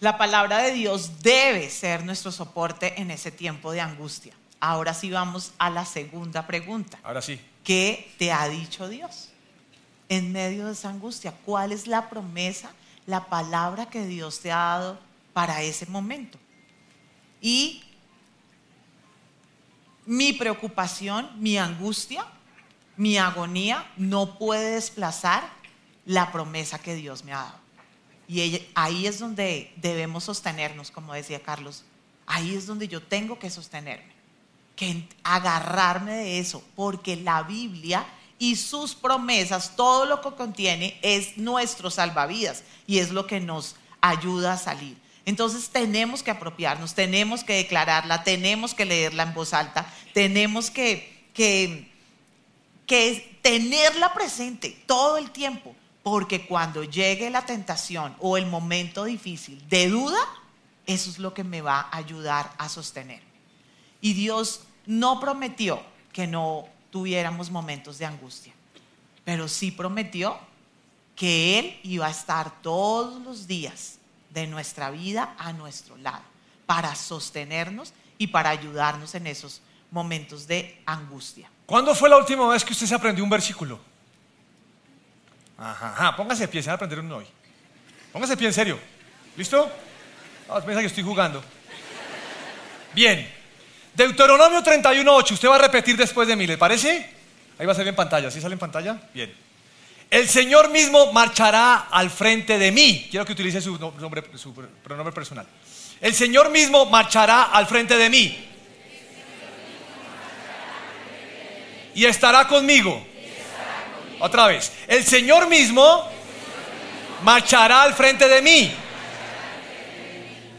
La 0.00 0.18
palabra 0.18 0.58
de 0.58 0.72
Dios 0.72 1.22
debe 1.22 1.70
ser 1.70 2.04
nuestro 2.04 2.32
soporte 2.32 3.00
en 3.00 3.10
ese 3.10 3.30
tiempo 3.30 3.72
de 3.72 3.80
angustia. 3.80 4.34
Ahora 4.60 4.92
sí 4.92 5.10
vamos 5.10 5.52
a 5.58 5.70
la 5.70 5.84
segunda 5.84 6.46
pregunta. 6.46 6.98
Ahora 7.02 7.22
sí. 7.22 7.40
¿Qué 7.62 8.12
te 8.18 8.32
ha 8.32 8.48
dicho 8.48 8.88
Dios 8.88 9.30
en 10.08 10.32
medio 10.32 10.66
de 10.66 10.72
esa 10.72 10.90
angustia? 10.90 11.32
¿Cuál 11.44 11.72
es 11.72 11.86
la 11.86 12.10
promesa, 12.10 12.72
la 13.06 13.26
palabra 13.26 13.86
que 13.86 14.04
Dios 14.04 14.40
te 14.40 14.52
ha 14.52 14.56
dado 14.56 14.98
para 15.34 15.60
ese 15.60 15.84
momento? 15.86 16.38
Y 17.42 17.82
mi 20.06 20.32
preocupación, 20.32 21.30
mi 21.38 21.58
angustia, 21.58 22.24
mi 22.96 23.18
agonía 23.18 23.90
no 23.98 24.38
puede 24.38 24.76
desplazar 24.76 25.46
la 26.06 26.32
promesa 26.32 26.78
que 26.78 26.94
Dios 26.94 27.24
me 27.24 27.32
ha 27.32 27.38
dado. 27.38 27.64
Y 28.26 28.62
ahí 28.74 29.06
es 29.06 29.18
donde 29.18 29.72
debemos 29.76 30.24
sostenernos, 30.24 30.90
como 30.90 31.12
decía 31.12 31.42
Carlos. 31.42 31.84
Ahí 32.26 32.54
es 32.54 32.66
donde 32.66 32.88
yo 32.88 33.02
tengo 33.02 33.38
que 33.38 33.50
sostenerme, 33.50 34.12
que 34.76 35.06
agarrarme 35.22 36.12
de 36.12 36.38
eso, 36.38 36.64
porque 36.74 37.16
la 37.16 37.42
Biblia 37.42 38.06
y 38.38 38.56
sus 38.56 38.94
promesas, 38.94 39.76
todo 39.76 40.06
lo 40.06 40.20
que 40.20 40.30
contiene 40.30 40.98
es 41.02 41.36
nuestro 41.36 41.90
salvavidas 41.90 42.64
y 42.86 42.98
es 42.98 43.10
lo 43.10 43.26
que 43.26 43.40
nos 43.40 43.76
ayuda 44.00 44.54
a 44.54 44.58
salir. 44.58 44.96
Entonces 45.26 45.70
tenemos 45.70 46.22
que 46.22 46.30
apropiarnos, 46.30 46.94
tenemos 46.94 47.44
que 47.44 47.54
declararla, 47.54 48.24
tenemos 48.24 48.74
que 48.74 48.84
leerla 48.84 49.22
en 49.22 49.34
voz 49.34 49.54
alta, 49.54 49.90
tenemos 50.12 50.70
que, 50.70 51.28
que, 51.32 51.90
que 52.86 53.38
tenerla 53.40 54.12
presente 54.12 54.82
todo 54.86 55.16
el 55.16 55.30
tiempo 55.30 55.74
porque 56.02 56.46
cuando 56.46 56.84
llegue 56.84 57.30
la 57.30 57.46
tentación 57.46 58.14
o 58.20 58.36
el 58.36 58.44
momento 58.46 59.04
difícil 59.04 59.66
de 59.70 59.88
duda, 59.88 60.18
eso 60.84 61.08
es 61.08 61.18
lo 61.18 61.32
que 61.32 61.42
me 61.42 61.62
va 61.62 61.80
a 61.80 61.96
ayudar 61.96 62.52
a 62.58 62.68
sostenerme. 62.68 63.24
Y 64.02 64.12
Dios 64.12 64.64
no 64.84 65.18
prometió 65.18 65.82
que 66.12 66.26
no 66.26 66.68
tuviéramos 66.90 67.50
momentos 67.50 67.96
de 67.96 68.04
angustia, 68.04 68.52
pero 69.24 69.48
sí 69.48 69.70
prometió 69.70 70.38
que 71.16 71.58
Él 71.58 71.80
iba 71.82 72.06
a 72.06 72.10
estar 72.10 72.60
todos 72.60 73.22
los 73.22 73.46
días 73.46 73.98
de 74.34 74.46
nuestra 74.46 74.90
vida 74.90 75.34
a 75.38 75.52
nuestro 75.52 75.96
lado 75.96 76.22
para 76.66 76.94
sostenernos 76.94 77.94
y 78.18 78.26
para 78.26 78.50
ayudarnos 78.50 79.14
en 79.14 79.26
esos 79.26 79.62
momentos 79.90 80.46
de 80.46 80.82
angustia. 80.86 81.48
¿Cuándo 81.66 81.94
fue 81.94 82.08
la 82.08 82.16
última 82.16 82.46
vez 82.48 82.64
que 82.64 82.72
usted 82.72 82.86
se 82.86 82.94
aprendió 82.94 83.24
un 83.24 83.30
versículo? 83.30 83.80
Ajá, 85.56 86.14
póngase 86.16 86.42
de 86.42 86.48
pie, 86.48 86.62
se 86.62 86.66
va 86.66 86.72
a 86.72 86.76
aprender 86.76 86.98
uno 86.98 87.18
hoy. 87.18 87.26
Póngase 88.12 88.36
pie 88.36 88.48
en 88.48 88.52
serio. 88.52 88.78
¿Listo? 89.36 89.70
Piensa 90.64 90.80
que 90.80 90.86
estoy 90.86 91.04
jugando. 91.04 91.42
Bien. 92.92 93.32
Deuteronomio 93.94 94.62
31.8, 94.62 95.32
usted 95.32 95.48
va 95.48 95.54
a 95.54 95.58
repetir 95.58 95.96
después 95.96 96.26
de 96.26 96.34
mí, 96.34 96.46
¿le 96.46 96.58
parece? 96.58 97.10
Ahí 97.58 97.66
va 97.66 97.72
a 97.72 97.74
salir 97.76 97.88
en 97.88 97.96
pantalla, 97.96 98.30
¿sí 98.30 98.40
sale 98.40 98.54
en 98.54 98.58
pantalla? 98.58 99.00
Bien. 99.14 99.32
El 100.10 100.28
Señor 100.28 100.70
mismo 100.70 101.12
marchará 101.12 101.88
al 101.90 102.10
frente 102.10 102.58
de 102.58 102.70
mí. 102.70 103.08
Quiero 103.10 103.26
que 103.26 103.32
utilice 103.32 103.60
su, 103.60 103.78
nombre, 103.78 104.22
su 104.36 104.54
pronombre 104.54 105.12
personal. 105.12 105.46
El 106.00 106.14
Señor 106.14 106.50
mismo 106.50 106.86
marchará 106.86 107.44
al 107.44 107.66
frente 107.66 107.96
de 107.96 108.10
mí. 108.10 108.48
Y 111.94 112.04
estará 112.04 112.46
conmigo 112.46 113.04
otra 114.20 114.46
vez. 114.46 114.72
El 114.86 115.04
Señor 115.04 115.48
mismo 115.48 116.08
marchará 117.22 117.82
al 117.82 117.94
frente 117.94 118.28
de 118.28 118.42
mí. 118.42 118.72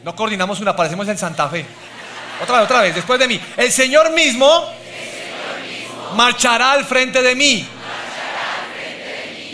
No 0.04 0.16
coordinamos 0.16 0.60
una, 0.60 0.76
parecemos 0.76 1.08
en 1.08 1.18
Santa 1.18 1.50
Fe. 1.50 1.66
Otra 2.42 2.58
vez, 2.58 2.66
otra 2.66 2.82
vez, 2.82 2.96
después 2.96 3.20
de 3.20 3.28
mí. 3.28 3.40
El 3.58 3.72
Señor 3.72 4.12
mismo 4.12 4.70
marchará 6.16 6.74
al 6.74 6.86
frente 6.86 7.22
de 7.22 7.36
mí. 7.36 7.68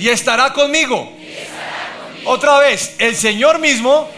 Y 0.02 0.10
estará 0.10 0.52
conmigo. 0.52 1.16
Otra 2.26 2.58
vez, 2.58 2.96
el 2.98 3.16
Señor 3.16 3.60
mismo 3.60 4.10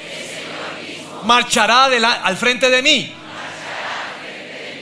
marchará 1.25 1.83
al 2.23 2.37
frente 2.37 2.69
de 2.69 2.81
mí. 2.81 3.13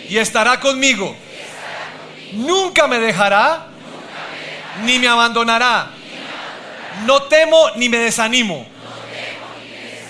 Y 0.07 0.17
estará 0.19 0.59
conmigo. 0.59 1.15
Nunca 2.33 2.85
me 2.85 2.99
dejará 2.99 3.65
ni 4.83 4.99
me 4.99 5.07
abandonará. 5.07 5.89
No 7.07 7.23
temo 7.23 7.71
ni 7.77 7.89
me 7.89 7.97
desanimo. 7.97 8.67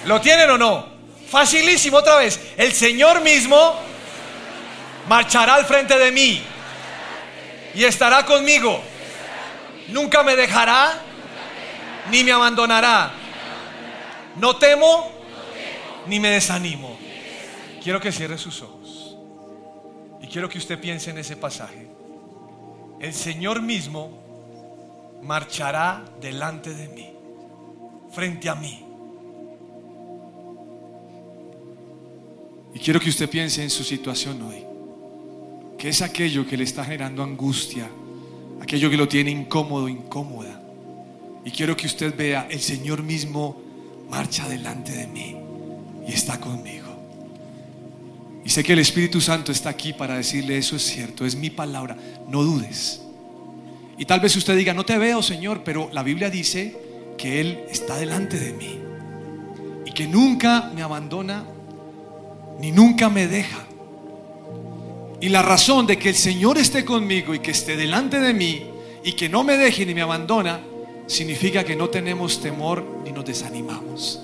¿Lo 0.03 0.19
tienen 0.19 0.49
o 0.49 0.57
no? 0.57 0.85
Facilísimo 1.29 1.97
otra 1.99 2.17
vez. 2.17 2.37
El 2.57 2.73
Señor 2.73 3.21
mismo 3.21 3.79
marchará 5.07 5.55
al 5.55 5.65
frente 5.65 5.97
de 5.97 6.11
mí 6.11 6.43
y 7.75 7.85
estará 7.85 8.25
conmigo. 8.25 8.90
Nunca 9.89 10.23
me 10.23 10.35
dejará 10.35 11.01
ni 12.09 12.23
me 12.23 12.31
abandonará. 12.31 13.11
No 14.37 14.55
temo 14.57 15.11
ni 16.07 16.19
me 16.19 16.29
desanimo. 16.29 16.97
Quiero 17.83 17.99
que 17.99 18.11
cierre 18.11 18.37
sus 18.37 18.61
ojos 18.61 19.17
y 20.21 20.27
quiero 20.27 20.47
que 20.47 20.57
usted 20.57 20.79
piense 20.79 21.09
en 21.09 21.17
ese 21.17 21.35
pasaje. 21.35 21.87
El 22.99 23.13
Señor 23.13 23.61
mismo 23.61 24.21
marchará 25.23 26.03
delante 26.19 26.73
de 26.73 26.87
mí, 26.89 27.11
frente 28.11 28.49
a 28.49 28.55
mí. 28.55 28.85
Y 32.73 32.79
quiero 32.79 32.99
que 32.99 33.09
usted 33.09 33.29
piense 33.29 33.63
en 33.63 33.69
su 33.69 33.83
situación 33.83 34.41
hoy, 34.43 34.63
que 35.77 35.89
es 35.89 36.01
aquello 36.01 36.47
que 36.47 36.55
le 36.55 36.63
está 36.63 36.85
generando 36.85 37.23
angustia, 37.23 37.89
aquello 38.61 38.89
que 38.89 38.97
lo 38.97 39.07
tiene 39.07 39.31
incómodo, 39.31 39.89
incómoda. 39.89 40.61
Y 41.43 41.51
quiero 41.51 41.75
que 41.75 41.87
usted 41.87 42.15
vea, 42.15 42.47
el 42.49 42.61
Señor 42.61 43.01
mismo 43.01 43.61
marcha 44.09 44.47
delante 44.47 44.91
de 44.91 45.07
mí 45.07 45.35
y 46.07 46.11
está 46.11 46.39
conmigo. 46.39 46.87
Y 48.45 48.49
sé 48.49 48.63
que 48.63 48.73
el 48.73 48.79
Espíritu 48.79 49.21
Santo 49.21 49.51
está 49.51 49.69
aquí 49.69 49.93
para 49.93 50.15
decirle, 50.15 50.57
eso 50.57 50.75
es 50.75 50.83
cierto, 50.83 51.25
es 51.25 51.35
mi 51.35 51.49
palabra, 51.49 51.97
no 52.27 52.43
dudes. 52.43 53.01
Y 53.97 54.05
tal 54.05 54.19
vez 54.19 54.35
usted 54.35 54.55
diga, 54.55 54.73
no 54.73 54.85
te 54.85 54.97
veo, 54.97 55.21
Señor, 55.21 55.63
pero 55.63 55.89
la 55.93 56.03
Biblia 56.03 56.29
dice 56.29 56.75
que 57.17 57.39
Él 57.39 57.59
está 57.69 57.97
delante 57.97 58.39
de 58.39 58.53
mí 58.53 58.79
y 59.85 59.91
que 59.91 60.07
nunca 60.07 60.71
me 60.73 60.81
abandona 60.81 61.45
ni 62.59 62.71
nunca 62.71 63.09
me 63.09 63.27
deja. 63.27 63.65
Y 65.21 65.29
la 65.29 65.43
razón 65.43 65.85
de 65.85 65.99
que 65.99 66.09
el 66.09 66.15
Señor 66.15 66.57
esté 66.57 66.83
conmigo 66.83 67.35
y 67.35 67.39
que 67.39 67.51
esté 67.51 67.77
delante 67.77 68.19
de 68.19 68.33
mí 68.33 68.63
y 69.03 69.13
que 69.13 69.29
no 69.29 69.43
me 69.43 69.55
deje 69.55 69.85
ni 69.85 69.93
me 69.93 70.01
abandona, 70.01 70.61
significa 71.05 71.63
que 71.63 71.75
no 71.75 71.89
tenemos 71.89 72.41
temor 72.41 72.83
ni 73.05 73.11
nos 73.11 73.25
desanimamos. 73.25 74.19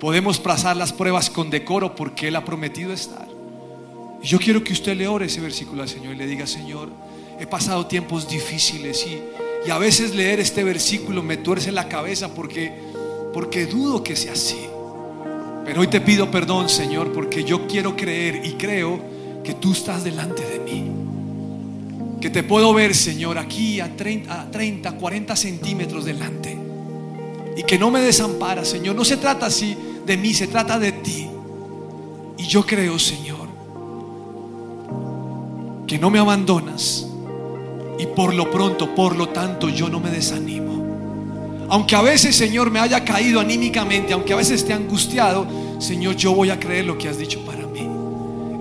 Podemos 0.00 0.38
pasar 0.38 0.74
las 0.78 0.94
pruebas 0.94 1.28
con 1.28 1.50
decoro 1.50 1.94
porque 1.94 2.28
Él 2.28 2.36
ha 2.36 2.44
prometido 2.46 2.94
estar. 2.94 3.28
Yo 4.22 4.38
quiero 4.38 4.64
que 4.64 4.72
usted 4.72 4.96
le 4.96 5.06
ore 5.06 5.26
ese 5.26 5.42
versículo 5.42 5.82
al 5.82 5.88
Señor 5.88 6.14
y 6.14 6.16
le 6.16 6.26
diga, 6.26 6.46
Señor, 6.46 6.88
he 7.38 7.46
pasado 7.46 7.86
tiempos 7.86 8.26
difíciles 8.26 9.06
y, 9.06 9.20
y 9.68 9.70
a 9.70 9.76
veces 9.76 10.14
leer 10.14 10.40
este 10.40 10.64
versículo 10.64 11.22
me 11.22 11.36
tuerce 11.36 11.70
la 11.72 11.90
cabeza 11.90 12.34
porque, 12.34 12.72
porque 13.34 13.66
dudo 13.66 14.02
que 14.02 14.16
sea 14.16 14.32
así. 14.32 14.66
Pero 15.66 15.82
hoy 15.82 15.88
te 15.88 16.00
pido 16.00 16.30
perdón, 16.30 16.70
Señor, 16.70 17.12
porque 17.12 17.44
yo 17.44 17.66
quiero 17.66 17.94
creer 17.96 18.46
y 18.46 18.52
creo 18.54 19.13
que 19.44 19.54
tú 19.54 19.72
estás 19.72 20.02
delante 20.02 20.42
de 20.42 20.58
mí. 20.58 20.90
Que 22.20 22.30
te 22.30 22.42
puedo 22.42 22.72
ver, 22.72 22.94
Señor, 22.94 23.38
aquí 23.38 23.80
a 23.80 23.94
30, 23.94 24.40
a 24.40 24.50
30 24.50 24.92
40 24.92 25.36
centímetros 25.36 26.04
delante. 26.04 26.58
Y 27.56 27.62
que 27.62 27.78
no 27.78 27.90
me 27.90 28.00
desampara, 28.00 28.64
Señor. 28.64 28.96
No 28.96 29.04
se 29.04 29.18
trata 29.18 29.46
así 29.46 29.76
de 30.06 30.16
mí, 30.16 30.32
se 30.32 30.46
trata 30.46 30.78
de 30.78 30.92
ti. 30.92 31.28
Y 32.38 32.44
yo 32.44 32.66
creo, 32.66 32.98
Señor, 32.98 33.48
que 35.86 35.98
no 35.98 36.10
me 36.10 36.18
abandonas 36.18 37.06
y 37.98 38.06
por 38.06 38.34
lo 38.34 38.50
pronto, 38.50 38.94
por 38.94 39.14
lo 39.16 39.28
tanto, 39.28 39.68
yo 39.68 39.88
no 39.88 40.00
me 40.00 40.10
desanimo. 40.10 41.66
Aunque 41.68 41.94
a 41.94 42.02
veces, 42.02 42.34
Señor, 42.34 42.70
me 42.70 42.80
haya 42.80 43.04
caído 43.04 43.40
anímicamente, 43.40 44.12
aunque 44.12 44.32
a 44.32 44.36
veces 44.36 44.62
esté 44.62 44.72
angustiado, 44.72 45.46
Señor, 45.78 46.16
yo 46.16 46.34
voy 46.34 46.50
a 46.50 46.58
creer 46.58 46.86
lo 46.86 46.98
que 46.98 47.08
has 47.08 47.18
dicho 47.18 47.44
para. 47.44 47.63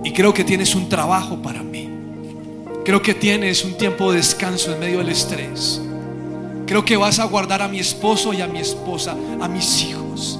Y 0.03 0.11
creo 0.11 0.33
que 0.33 0.43
tienes 0.43 0.75
un 0.75 0.89
trabajo 0.89 1.41
para 1.41 1.63
mí. 1.63 1.89
Creo 2.83 3.01
que 3.01 3.13
tienes 3.13 3.63
un 3.63 3.75
tiempo 3.77 4.11
de 4.11 4.17
descanso 4.17 4.73
en 4.73 4.79
medio 4.79 4.97
del 4.99 5.09
estrés. 5.09 5.81
Creo 6.65 6.83
que 6.83 6.97
vas 6.97 7.19
a 7.19 7.25
guardar 7.25 7.61
a 7.61 7.67
mi 7.67 7.79
esposo 7.79 8.33
y 8.33 8.41
a 8.41 8.47
mi 8.47 8.59
esposa, 8.59 9.15
a 9.39 9.47
mis 9.47 9.83
hijos. 9.83 10.39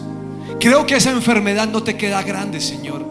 Creo 0.60 0.86
que 0.86 0.96
esa 0.96 1.12
enfermedad 1.12 1.70
no 1.70 1.84
te 1.84 1.96
queda 1.96 2.22
grande, 2.22 2.60
Señor. 2.60 3.06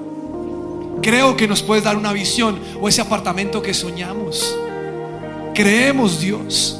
Creo 1.03 1.37
que 1.37 1.49
nos 1.49 1.63
puedes 1.63 1.85
dar 1.85 1.97
una 1.97 2.13
visión 2.13 2.61
o 2.81 2.89
ese 2.89 3.01
apartamento 3.01 3.63
que 3.63 3.75
soñamos. 3.75 4.57
Creemos, 5.55 6.21
Dios, 6.21 6.79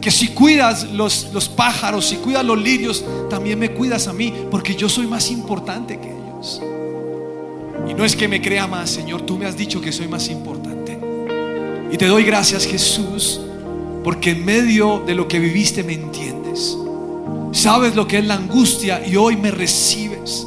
que 0.00 0.10
si 0.10 0.28
cuidas 0.28 0.84
los, 0.90 1.30
los 1.32 1.48
pájaros, 1.48 2.06
si 2.06 2.16
cuidas 2.16 2.44
los 2.44 2.60
lirios, 2.60 3.04
también 3.30 3.58
me 3.58 3.70
cuidas 3.72 4.08
a 4.08 4.12
mí, 4.12 4.34
porque 4.50 4.74
yo 4.74 4.88
soy 4.88 5.06
más 5.06 5.30
importante 5.30 5.98
que 6.00 6.08
ellos. 6.08 6.60
Y 7.88 7.94
no 7.94 8.04
es 8.04 8.16
que 8.16 8.28
me 8.28 8.40
crea 8.40 8.66
más, 8.66 8.90
Señor, 8.90 9.22
tú 9.22 9.36
me 9.36 9.46
has 9.46 9.56
dicho 9.56 9.80
que 9.80 9.92
soy 9.92 10.08
más 10.08 10.28
importante. 10.28 10.98
Y 11.90 11.96
te 11.96 12.06
doy 12.06 12.24
gracias, 12.24 12.66
Jesús, 12.66 13.40
porque 14.02 14.30
en 14.30 14.44
medio 14.44 15.02
de 15.06 15.14
lo 15.14 15.28
que 15.28 15.38
viviste 15.38 15.82
me 15.82 15.94
entiendes. 15.94 16.76
Sabes 17.52 17.94
lo 17.94 18.06
que 18.06 18.18
es 18.18 18.26
la 18.26 18.34
angustia 18.34 19.06
y 19.06 19.16
hoy 19.16 19.36
me 19.36 19.50
recibes. 19.50 20.46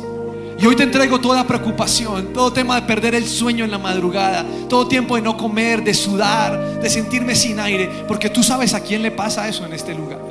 Y 0.58 0.66
hoy 0.66 0.76
te 0.76 0.84
entrego 0.84 1.20
toda 1.20 1.46
preocupación, 1.46 2.34
todo 2.34 2.52
tema 2.52 2.80
de 2.80 2.88
perder 2.88 3.14
el 3.14 3.28
sueño 3.28 3.66
en 3.66 3.72
la 3.72 3.78
madrugada, 3.78 4.46
todo 4.70 4.88
tiempo 4.88 5.18
de 5.18 5.22
no 5.22 5.36
comer, 5.36 5.84
de 5.84 5.94
sudar, 5.94 6.80
de 6.82 6.90
sentirme 6.90 7.36
sin 7.36 7.60
aire, 7.60 7.90
porque 8.08 8.30
tú 8.30 8.42
sabes 8.42 8.74
a 8.74 8.80
quién 8.80 9.02
le 9.02 9.12
pasa 9.12 9.48
eso 9.50 9.66
en 9.66 9.74
este 9.74 9.94
lugar. 9.94 10.22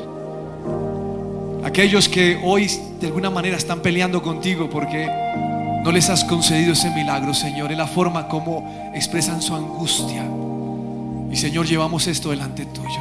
Aquellos 1.63 2.09
que 2.09 2.41
hoy 2.43 2.71
de 3.01 3.07
alguna 3.07 3.31
manera 3.31 3.57
están 3.57 3.81
peleando 3.81 4.23
contigo 4.23 4.69
porque 4.71 5.09
no 5.85 5.93
les 5.93 6.09
has 6.09 6.25
concedido 6.25 6.73
ese 6.73 6.91
milagro, 6.91 7.35
Señor, 7.35 7.71
en 7.71 7.77
la 7.77 7.87
forma 7.87 8.27
como 8.27 8.91
expresan 8.95 9.43
su 9.43 9.55
angustia. 9.55 10.25
Y 11.31 11.37
Señor, 11.37 11.67
llevamos 11.67 12.07
esto 12.07 12.31
delante 12.31 12.65
tuyo. 12.65 13.01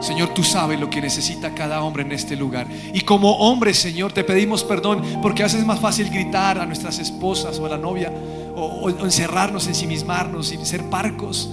Señor, 0.00 0.30
tú 0.30 0.42
sabes 0.42 0.80
lo 0.80 0.88
que 0.88 1.02
necesita 1.02 1.54
cada 1.54 1.82
hombre 1.82 2.02
en 2.02 2.12
este 2.12 2.34
lugar. 2.34 2.66
Y 2.94 3.02
como 3.02 3.32
hombre, 3.36 3.74
Señor, 3.74 4.10
te 4.12 4.24
pedimos 4.24 4.64
perdón 4.64 5.02
porque 5.20 5.42
a 5.42 5.46
es 5.46 5.66
más 5.66 5.78
fácil 5.80 6.08
gritar 6.08 6.58
a 6.58 6.64
nuestras 6.64 6.98
esposas 6.98 7.58
o 7.58 7.66
a 7.66 7.68
la 7.68 7.76
novia 7.76 8.10
o, 8.56 8.64
o 8.86 9.04
encerrarnos, 9.04 9.66
ensimismarnos 9.66 10.52
y 10.52 10.64
ser 10.64 10.84
parcos. 10.84 11.50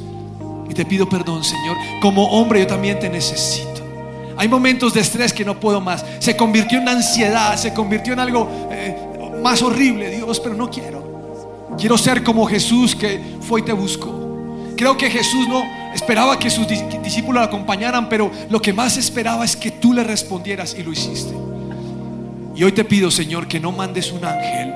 Y 0.69 0.73
te 0.73 0.85
pido 0.85 1.09
perdón, 1.09 1.43
Señor. 1.43 1.75
Como 2.01 2.23
hombre 2.27 2.61
yo 2.61 2.67
también 2.67 2.97
te 2.97 3.09
necesito. 3.09 3.67
Hay 4.37 4.47
momentos 4.47 4.93
de 4.93 5.01
estrés 5.01 5.33
que 5.33 5.43
no 5.43 5.59
puedo 5.59 5.81
más. 5.81 6.05
Se 6.19 6.37
convirtió 6.37 6.79
en 6.79 6.87
ansiedad, 6.87 7.57
se 7.57 7.73
convirtió 7.73 8.13
en 8.13 8.19
algo 8.19 8.49
eh, 8.71 9.06
más 9.41 9.61
horrible, 9.61 10.09
Dios, 10.09 10.39
pero 10.39 10.55
no 10.55 10.69
quiero. 10.69 11.17
Quiero 11.77 11.97
ser 11.97 12.23
como 12.23 12.45
Jesús 12.45 12.95
que 12.95 13.19
fue 13.41 13.61
y 13.61 13.63
te 13.63 13.73
buscó. 13.73 14.73
Creo 14.75 14.97
que 14.97 15.09
Jesús 15.09 15.47
no 15.47 15.63
esperaba 15.93 16.37
que 16.37 16.49
sus 16.49 16.67
discípulos 16.67 17.41
lo 17.41 17.47
acompañaran, 17.47 18.07
pero 18.07 18.31
lo 18.49 18.61
que 18.61 18.73
más 18.73 18.97
esperaba 18.97 19.43
es 19.43 19.55
que 19.55 19.71
tú 19.71 19.93
le 19.93 20.03
respondieras 20.03 20.75
y 20.77 20.83
lo 20.83 20.91
hiciste. 20.91 21.33
Y 22.55 22.63
hoy 22.63 22.71
te 22.71 22.83
pido, 22.83 23.11
Señor, 23.11 23.47
que 23.47 23.59
no 23.59 23.71
mandes 23.71 24.11
un 24.11 24.23
ángel, 24.23 24.73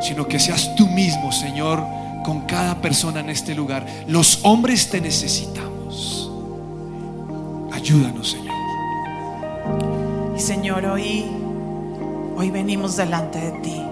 sino 0.00 0.26
que 0.26 0.38
seas 0.38 0.74
tú 0.76 0.86
mismo, 0.88 1.32
Señor, 1.32 1.84
con 2.24 2.42
cada 2.42 2.80
persona 2.80 3.20
en 3.20 3.30
este 3.30 3.54
lugar. 3.54 3.86
Los 4.06 4.40
hombres 4.42 4.90
te 4.90 5.00
necesitamos. 5.00 6.30
Ayúdanos, 7.72 8.30
Señor. 8.30 8.54
Y 10.36 10.40
Señor, 10.40 10.84
hoy, 10.84 11.24
hoy 12.38 12.52
venimos 12.52 12.96
delante 12.96 13.40
de 13.40 13.50
ti. 13.62 13.82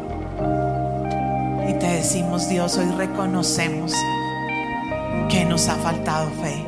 Y 1.68 1.72
te 1.80 1.86
decimos, 1.86 2.48
Dios, 2.48 2.76
hoy 2.76 2.88
reconocemos 2.96 3.92
que 5.28 5.44
nos 5.44 5.68
ha 5.68 5.74
faltado 5.74 6.30
fe. 6.42 6.64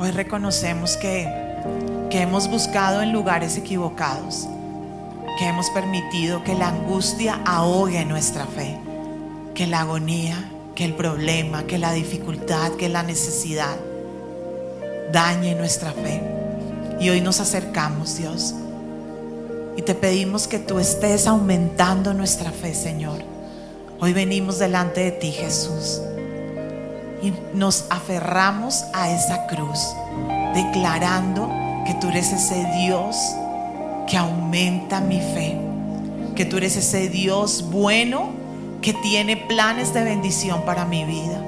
Hoy 0.00 0.10
reconocemos 0.10 0.96
que, 0.96 1.28
que 2.10 2.22
hemos 2.22 2.50
buscado 2.50 3.02
en 3.02 3.12
lugares 3.12 3.56
equivocados, 3.56 4.48
que 5.38 5.46
hemos 5.46 5.70
permitido 5.70 6.42
que 6.42 6.54
la 6.54 6.70
angustia 6.70 7.40
ahogue 7.44 8.04
nuestra 8.04 8.46
fe, 8.46 8.76
que 9.54 9.68
la 9.68 9.82
agonía, 9.82 10.50
que 10.74 10.84
el 10.84 10.94
problema, 10.94 11.68
que 11.68 11.78
la 11.78 11.92
dificultad, 11.92 12.72
que 12.72 12.88
la 12.88 13.04
necesidad 13.04 13.76
dañe 15.12 15.54
nuestra 15.54 15.92
fe. 15.92 16.20
Y 16.98 17.10
hoy 17.10 17.20
nos 17.20 17.38
acercamos, 17.38 18.16
Dios, 18.16 18.56
y 19.76 19.82
te 19.82 19.94
pedimos 19.94 20.48
que 20.48 20.58
tú 20.58 20.78
estés 20.78 21.26
aumentando 21.26 22.14
nuestra 22.14 22.50
fe, 22.50 22.74
Señor. 22.74 23.22
Hoy 24.00 24.12
venimos 24.12 24.58
delante 24.58 25.02
de 25.02 25.10
ti, 25.12 25.32
Jesús 25.32 26.00
y 27.22 27.32
nos 27.54 27.86
aferramos 27.90 28.84
a 28.92 29.10
esa 29.10 29.46
cruz, 29.46 29.94
declarando 30.54 31.50
que 31.86 31.94
tú 31.94 32.08
eres 32.08 32.32
ese 32.32 32.64
Dios 32.76 33.16
que 34.06 34.16
aumenta 34.16 35.00
mi 35.00 35.20
fe, 35.20 35.58
que 36.34 36.44
tú 36.44 36.58
eres 36.58 36.76
ese 36.76 37.08
Dios 37.08 37.70
bueno 37.70 38.30
que 38.82 38.92
tiene 38.92 39.36
planes 39.36 39.94
de 39.94 40.04
bendición 40.04 40.64
para 40.64 40.84
mi 40.84 41.04
vida, 41.04 41.42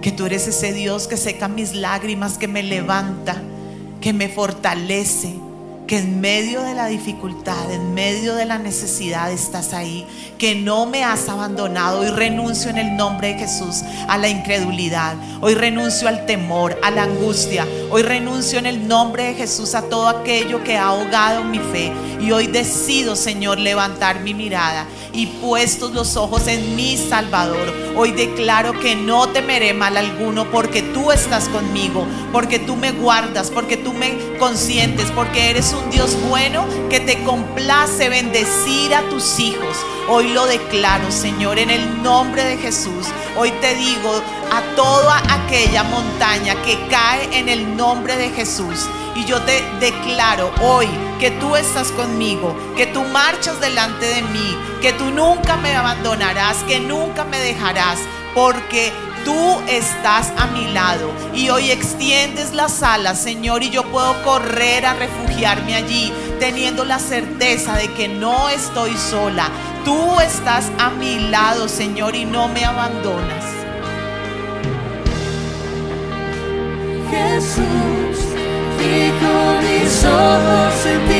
que 0.00 0.10
tú 0.10 0.26
eres 0.26 0.46
ese 0.48 0.72
Dios 0.72 1.06
que 1.06 1.16
seca 1.16 1.46
mis 1.48 1.74
lágrimas, 1.74 2.38
que 2.38 2.48
me 2.48 2.62
levanta, 2.62 3.36
que 4.00 4.12
me 4.12 4.28
fortalece 4.28 5.34
que 5.90 5.98
en 5.98 6.20
medio 6.20 6.62
de 6.62 6.72
la 6.72 6.86
dificultad, 6.86 7.72
en 7.72 7.94
medio 7.94 8.36
de 8.36 8.44
la 8.44 8.58
necesidad 8.58 9.32
estás 9.32 9.72
ahí, 9.72 10.06
que 10.38 10.54
no 10.54 10.86
me 10.86 11.02
has 11.02 11.28
abandonado. 11.28 11.98
Hoy 11.98 12.10
renuncio 12.10 12.70
en 12.70 12.78
el 12.78 12.96
nombre 12.96 13.34
de 13.34 13.40
Jesús 13.40 13.82
a 14.06 14.16
la 14.16 14.28
incredulidad, 14.28 15.16
hoy 15.40 15.54
renuncio 15.54 16.06
al 16.06 16.26
temor, 16.26 16.78
a 16.84 16.92
la 16.92 17.02
angustia, 17.02 17.66
hoy 17.90 18.02
renuncio 18.02 18.60
en 18.60 18.66
el 18.66 18.86
nombre 18.86 19.24
de 19.24 19.34
Jesús 19.34 19.74
a 19.74 19.82
todo 19.82 20.06
aquello 20.06 20.62
que 20.62 20.76
ha 20.76 20.86
ahogado 20.86 21.42
mi 21.42 21.58
fe 21.58 21.92
y 22.20 22.30
hoy 22.30 22.46
decido, 22.46 23.16
Señor, 23.16 23.58
levantar 23.58 24.20
mi 24.20 24.32
mirada 24.32 24.86
y 25.12 25.26
puestos 25.26 25.92
los 25.92 26.16
ojos 26.16 26.46
en 26.46 26.76
mi 26.76 26.96
Salvador. 26.96 27.72
Hoy 27.96 28.12
declaro 28.12 28.78
que 28.78 28.94
no 28.94 29.28
temeré 29.28 29.74
mal 29.74 29.96
alguno 29.96 30.50
porque 30.50 30.82
tú 30.82 31.10
estás 31.10 31.48
conmigo, 31.48 32.06
porque 32.32 32.58
tú 32.58 32.76
me 32.76 32.92
guardas, 32.92 33.50
porque 33.50 33.76
tú 33.76 33.92
me 33.92 34.16
consientes, 34.38 35.10
porque 35.10 35.50
eres 35.50 35.74
un 35.82 35.90
Dios 35.90 36.16
bueno 36.28 36.66
que 36.88 37.00
te 37.00 37.22
complace 37.24 38.08
bendecir 38.08 38.94
a 38.94 39.02
tus 39.08 39.38
hijos. 39.38 39.76
Hoy 40.08 40.28
lo 40.28 40.46
declaro, 40.46 41.10
Señor, 41.10 41.58
en 41.58 41.70
el 41.70 42.02
nombre 42.02 42.44
de 42.44 42.56
Jesús. 42.56 43.06
Hoy 43.36 43.50
te 43.60 43.74
digo 43.74 44.22
a 44.50 44.62
toda 44.74 45.22
aquella 45.32 45.84
montaña 45.84 46.54
que 46.62 46.78
cae 46.88 47.38
en 47.38 47.48
el 47.48 47.76
nombre 47.76 48.16
de 48.16 48.30
Jesús. 48.30 48.88
Y 49.14 49.24
yo 49.24 49.40
te 49.42 49.62
declaro 49.80 50.50
hoy 50.62 50.88
que 51.18 51.30
tú 51.32 51.56
estás 51.56 51.92
conmigo, 51.92 52.56
que 52.76 52.86
tú 52.86 53.02
marchas 53.04 53.60
delante 53.60 54.06
de 54.06 54.22
mí, 54.22 54.56
que 54.80 54.92
tú 54.92 55.06
nunca 55.10 55.56
me 55.56 55.74
abandonarás, 55.74 56.58
que 56.64 56.80
nunca 56.80 57.24
me 57.24 57.38
dejarás, 57.38 57.98
porque 58.34 58.92
Tú 59.24 59.60
estás 59.68 60.32
a 60.36 60.46
mi 60.46 60.72
lado 60.72 61.10
y 61.34 61.50
hoy 61.50 61.70
extiendes 61.70 62.52
las 62.54 62.82
alas, 62.82 63.20
Señor, 63.20 63.62
y 63.62 63.70
yo 63.70 63.84
puedo 63.84 64.22
correr 64.22 64.86
a 64.86 64.94
refugiarme 64.94 65.74
allí, 65.74 66.12
teniendo 66.38 66.84
la 66.84 66.98
certeza 66.98 67.76
de 67.76 67.88
que 67.92 68.08
no 68.08 68.48
estoy 68.48 68.96
sola. 68.96 69.48
Tú 69.84 70.18
estás 70.20 70.70
a 70.78 70.90
mi 70.90 71.28
lado, 71.30 71.68
Señor, 71.68 72.14
y 72.14 72.24
no 72.24 72.48
me 72.48 72.64
abandonas. 72.64 73.44
Jesús, 77.10 78.18
fijo 78.78 79.34
mis 79.62 80.04
ojos 80.04 80.86
en 80.86 81.08
ti 81.08 81.19